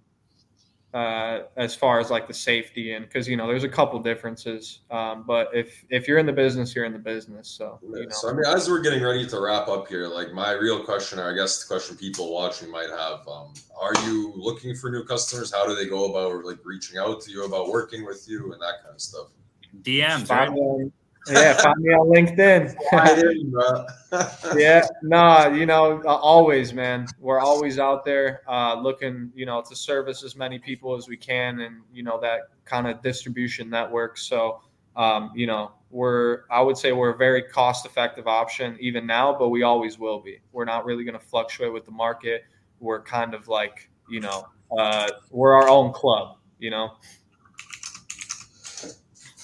[0.94, 4.80] uh, as far as like the safety and because, you know, there's a couple differences.
[4.92, 7.48] Um, but if, if you're in the business, you're in the business.
[7.50, 10.34] So, you know, so I mean, as we're getting ready to wrap up here, like
[10.34, 14.34] my real question, or I guess the question people watching might have, um, are you
[14.36, 15.52] looking for new customers?
[15.52, 18.62] How do they go about like reaching out to you about working with you and
[18.62, 19.28] that kind of stuff?
[19.82, 20.92] DMs, right?
[21.26, 22.66] Find me on, yeah, find me on LinkedIn.
[24.54, 27.08] In, yeah, nah, you know, uh, always, man.
[27.20, 31.18] We're always out there uh, looking, you know, to service as many people as we
[31.18, 34.18] can, and you know that kind of distribution network.
[34.18, 34.62] So,
[34.96, 39.50] um, you know, we're I would say we're a very cost-effective option even now, but
[39.50, 40.40] we always will be.
[40.52, 42.44] We're not really going to fluctuate with the market.
[42.80, 44.46] We're kind of like, you know,
[44.78, 46.38] uh, we're our own club.
[46.60, 46.92] You know.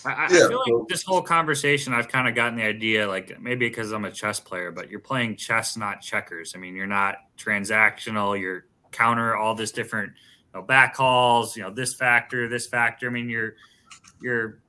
[0.06, 3.08] I, I Yeah, feel so- like this whole conversation, I've kind of gotten the idea,
[3.08, 6.54] like maybe because I'm a chess player, but you're playing chess, not checkers.
[6.56, 8.40] I mean, you're not transactional.
[8.40, 10.14] You're counter all this different
[10.54, 13.08] you know, back hauls, you know, this factor, this factor.
[13.08, 13.56] I mean, you're
[14.22, 14.60] you're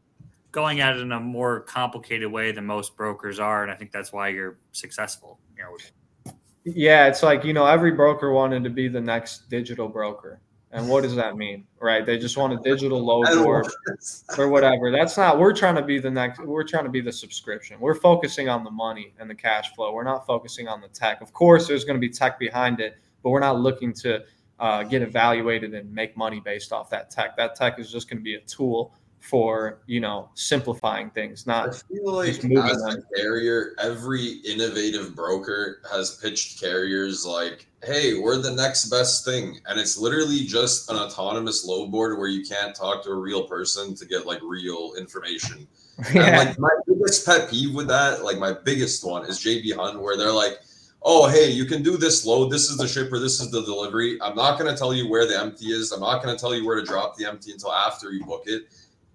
[0.53, 3.93] going at it in a more complicated way than most brokers are, and I think
[3.93, 5.39] that's why you're successful.
[5.57, 6.33] You know,
[6.65, 10.41] Yeah, it's like, you know, every broker wanted to be the next digital broker.
[10.73, 11.65] And what does that mean?
[11.81, 12.07] Right?
[12.07, 13.95] They just want a digital load I don't board know.
[14.39, 14.93] or whatever.
[14.93, 17.81] That's not we're trying to be the next we're trying to be the subscription.
[17.81, 19.93] We're focusing on the money and the cash flow.
[19.93, 21.21] We're not focusing on the tech.
[21.21, 24.23] Of course, there's going to be tech behind it, but we're not looking to
[24.61, 27.37] uh, get evaluated and make money based off that tech.
[27.37, 31.53] That tech is just going to be a tool for, you know, simplifying things, I
[31.53, 37.67] not feel like Just moving as a carrier, every innovative broker has pitched carriers like,
[37.85, 42.29] "Hey, we're the next best thing," and it's literally just an autonomous load board where
[42.29, 45.69] you can't talk to a real person to get like real information.
[46.15, 50.01] And like my biggest pet peeve with that, like my biggest one, is JB Hunt,
[50.01, 50.59] where they're like,
[51.03, 52.51] "Oh, hey, you can do this load.
[52.51, 53.19] This is the shipper.
[53.19, 54.19] This is the delivery.
[54.23, 55.93] I'm not going to tell you where the empty is.
[55.93, 58.45] I'm not going to tell you where to drop the empty until after you book
[58.47, 58.69] it."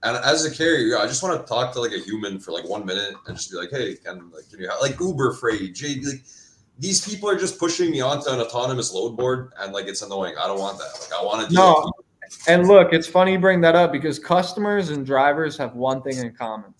[0.05, 2.69] And as a carrier, I just want to talk to like a human for like
[2.69, 5.73] one minute and just be like, "Hey, can like can you have, like Uber Freight,
[5.73, 6.23] JB like."
[6.77, 10.35] These people are just pushing me onto an autonomous load board, and like it's annoying.
[10.37, 10.91] I don't want that.
[11.01, 11.91] Like I want to deal No.
[12.47, 16.17] And look, it's funny you bring that up because customers and drivers have one thing
[16.17, 16.73] in common.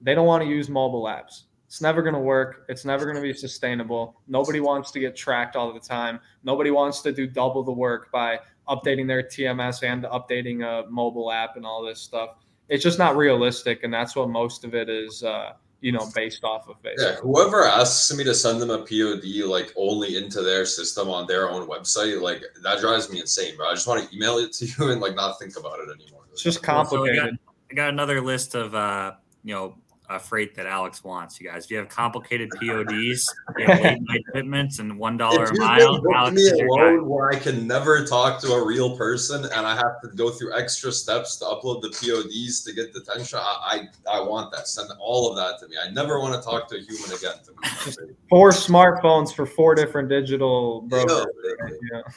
[0.00, 1.42] They don't want to use mobile apps.
[1.66, 2.64] It's never going to work.
[2.68, 4.22] It's never going to be sustainable.
[4.26, 6.20] Nobody wants to get tracked all the time.
[6.42, 11.30] Nobody wants to do double the work by updating their TMS and updating a mobile
[11.30, 12.36] app and all this stuff.
[12.68, 16.44] It's just not realistic, and that's what most of it is, uh, you know, based
[16.44, 16.76] off of.
[16.98, 21.26] Yeah, whoever asks me to send them a POD like only into their system on
[21.26, 23.68] their own website, like that drives me insane, bro.
[23.68, 26.22] I just want to email it to you and like not think about it anymore.
[26.32, 27.38] It's just Well, so we complicated.
[27.70, 29.12] I got another list of uh,
[29.44, 29.76] you know
[30.08, 31.40] uh, freight that Alex wants.
[31.40, 35.44] You guys, if you have complicated PODs, you have late night shipments, and one dollar
[35.44, 36.00] a mile.
[36.00, 36.84] can Alex me is a your guy.
[36.84, 40.30] load where I can never talk to a real person and I have to go
[40.30, 44.50] through extra steps to upload the PODs to get the detention, I, I I want
[44.52, 44.68] that.
[44.68, 45.76] Send all of that to me.
[45.84, 47.34] I never want to talk to a human again.
[47.44, 48.08] To.
[48.28, 51.26] Four smartphones for four different digital brokers.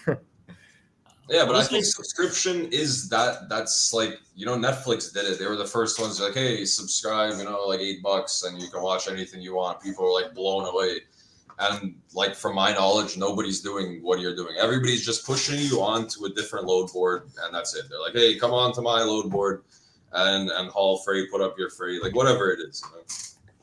[0.08, 0.16] Yeah.
[1.32, 5.40] Yeah, but I think subscription is that that's like you know Netflix did it.
[5.40, 8.68] They were the first ones like, hey, subscribe, you know, like eight bucks and you
[8.68, 9.82] can watch anything you want.
[9.82, 11.00] People are like blown away.
[11.58, 14.56] And like from my knowledge, nobody's doing what you're doing.
[14.60, 17.86] Everybody's just pushing you onto a different load board and that's it.
[17.90, 19.64] They're like, hey, come on to my load board
[20.12, 22.84] and and haul freight, put up your freight, like whatever it is.
[22.84, 23.04] You know?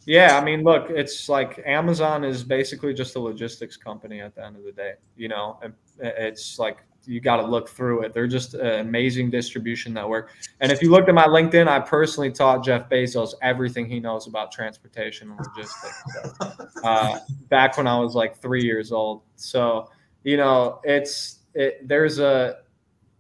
[0.07, 4.43] Yeah, I mean, look, it's like Amazon is basically just a logistics company at the
[4.43, 4.95] end of the day.
[5.19, 8.13] You know, and it's like you got to look through it.
[8.15, 10.31] They're just an amazing distribution network.
[10.61, 14.27] And if you looked at my LinkedIn, I personally taught Jeff Bezos everything he knows
[14.27, 16.03] about transportation and logistics
[16.43, 17.19] so, uh,
[17.49, 19.23] back when I was like three years old.
[19.37, 19.89] So
[20.25, 22.59] you know, it's it, there's a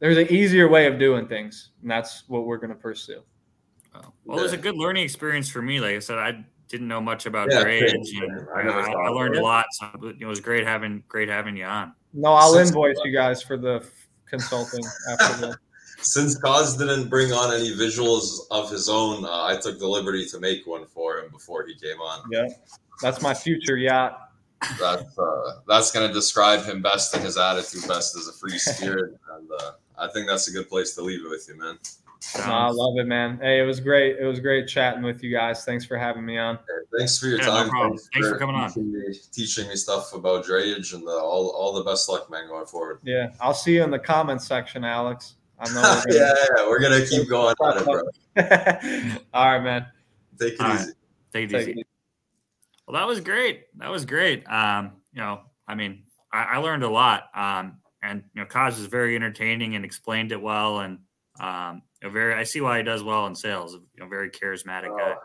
[0.01, 3.23] there's an easier way of doing things, and that's what we're going to pursue.
[3.95, 5.81] Oh, Well, it was a good learning experience for me.
[5.81, 8.93] Like I said, I didn't know much about Yeah, drayage, and I I, never I,
[8.93, 9.67] I learned a lot.
[9.73, 9.89] So
[10.21, 11.95] it was great having great having you on.
[12.13, 13.85] No, I'll Since- invoice you guys for the
[14.27, 15.57] consulting after this.
[16.01, 20.25] Since Koz didn't bring on any visuals of his own, uh, I took the liberty
[20.27, 22.23] to make one for him before he came on.
[22.31, 22.47] Yeah,
[23.03, 24.31] that's my future yacht.
[24.79, 29.19] That's uh, that's gonna describe him best and his attitude best as a free spirit,
[29.33, 31.79] and uh, I think that's a good place to leave it with you, man.
[32.21, 33.39] So, no, I love it, man.
[33.41, 34.19] Hey, it was great.
[34.19, 35.65] It was great chatting with you guys.
[35.65, 36.59] Thanks for having me on.
[36.97, 37.69] thanks for your yeah, time.
[37.73, 38.93] No thanks, thanks, for, coming teaching on.
[38.93, 42.67] Me, teaching me stuff about drayage and the, all all the best luck, man, going
[42.67, 43.01] forward.
[43.05, 45.37] Yeah, I'll see you in the comments section, Alex.
[45.61, 45.81] I know.
[45.81, 49.19] We're gonna, yeah, yeah, we're gonna keep going on it, bro.
[49.33, 49.87] all right, man.
[50.41, 50.87] Take it all easy.
[50.87, 50.95] Right.
[51.33, 51.81] Take it Take easy.
[51.81, 51.87] It.
[52.87, 53.67] Well, that was great.
[53.77, 54.49] That was great.
[54.51, 57.25] Um, you know, I mean, I, I learned a lot.
[57.35, 60.99] Um, and you know, Koz is very entertaining and explained it well, and
[61.41, 62.35] um, you know, very.
[62.35, 63.75] I see why he does well in sales.
[63.75, 65.15] You know, very charismatic guy.
[65.15, 65.19] Oh,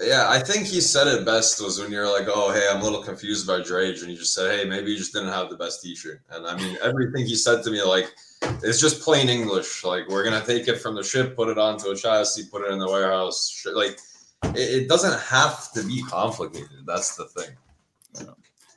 [0.00, 2.84] yeah, I think he said it best was when you're like, "Oh, hey, I'm a
[2.84, 5.56] little confused about drayage," and he just said, "Hey, maybe you just didn't have the
[5.56, 8.12] best teacher." And I mean, everything he said to me, like,
[8.62, 9.84] it's just plain English.
[9.84, 12.72] Like, we're gonna take it from the ship, put it onto a chassis, put it
[12.72, 13.66] in the warehouse.
[13.74, 13.98] Like,
[14.54, 16.86] it, it doesn't have to be complicated.
[16.86, 17.50] That's the thing.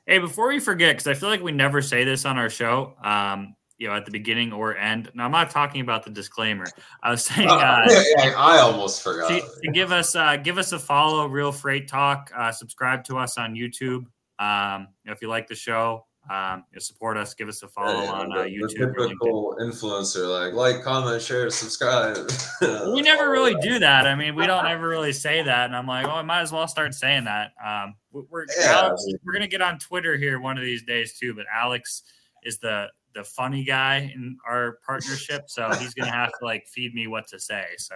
[0.06, 2.96] Hey, before we forget, because I feel like we never say this on our show,
[3.02, 5.12] um, you know, at the beginning or end.
[5.14, 6.66] Now, I'm not talking about the disclaimer.
[7.04, 9.28] I was saying, uh, uh, yeah, I almost forgot.
[9.28, 12.32] To, to give us, uh, give us a follow, Real Freight Talk.
[12.34, 14.06] Uh, subscribe to us on YouTube.
[14.40, 17.34] Um, you know, if you like the show, um, you know, support us.
[17.34, 18.70] Give us a follow yeah, on uh, YouTube.
[18.70, 22.18] The typical influencer, like like, comment, share, subscribe.
[22.62, 24.08] we never really do that.
[24.08, 26.54] I mean, we don't ever really say that, and I'm like, oh, I might as
[26.54, 27.52] well start saying that.
[27.64, 28.72] Um, we're yeah.
[28.72, 31.34] Alex, we're gonna get on Twitter here one of these days too.
[31.34, 32.04] But Alex
[32.46, 36.94] is the the funny guy in our partnership, so he's gonna have to like feed
[36.94, 37.66] me what to say.
[37.78, 37.96] So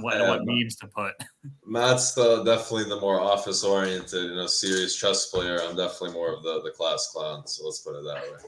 [0.00, 1.12] what, yeah, what memes to put.
[1.66, 5.60] Matt's the, definitely the more office oriented, you know, serious chess player.
[5.62, 7.46] I'm definitely more of the the class clown.
[7.46, 8.38] So let's put it that way.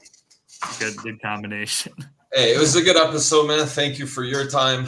[0.79, 1.93] Good, good combination.
[2.33, 3.67] Hey, it was a good episode, man.
[3.67, 4.87] Thank you for your time.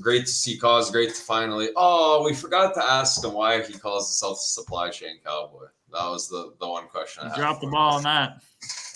[0.00, 0.92] Great to see Koz.
[0.92, 1.70] Great to finally.
[1.74, 5.66] Oh, we forgot to ask him why he calls himself the supply chain cowboy.
[5.94, 7.24] That was the the one question.
[7.24, 8.42] I dropped the ball on that.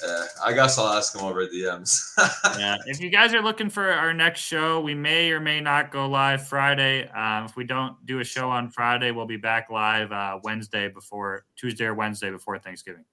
[0.05, 2.01] Yeah, I guess I'll ask him over DMs.
[2.59, 5.92] yeah, if you guys are looking for our next show, we may or may not
[5.92, 7.09] go live Friday.
[7.11, 10.88] Um, if we don't do a show on Friday, we'll be back live uh, Wednesday
[10.88, 13.05] before Tuesday or Wednesday before Thanksgiving.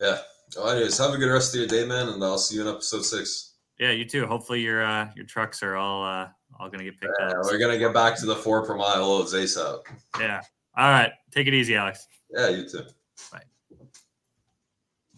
[0.00, 0.18] Yeah.
[0.56, 2.68] Well, anyways, have a good rest of your day, man, and I'll see you in
[2.68, 3.54] episode six.
[3.80, 4.24] Yeah, you too.
[4.26, 6.28] Hopefully your uh, your trucks are all uh,
[6.60, 7.38] all gonna get picked yeah, up.
[7.42, 9.80] We're gonna get back to the four per mile loads ASAP.
[10.20, 10.42] Yeah.
[10.76, 11.10] All right.
[11.32, 12.06] Take it easy, Alex.
[12.34, 12.84] Yeah, you too.
[13.32, 13.42] Bye.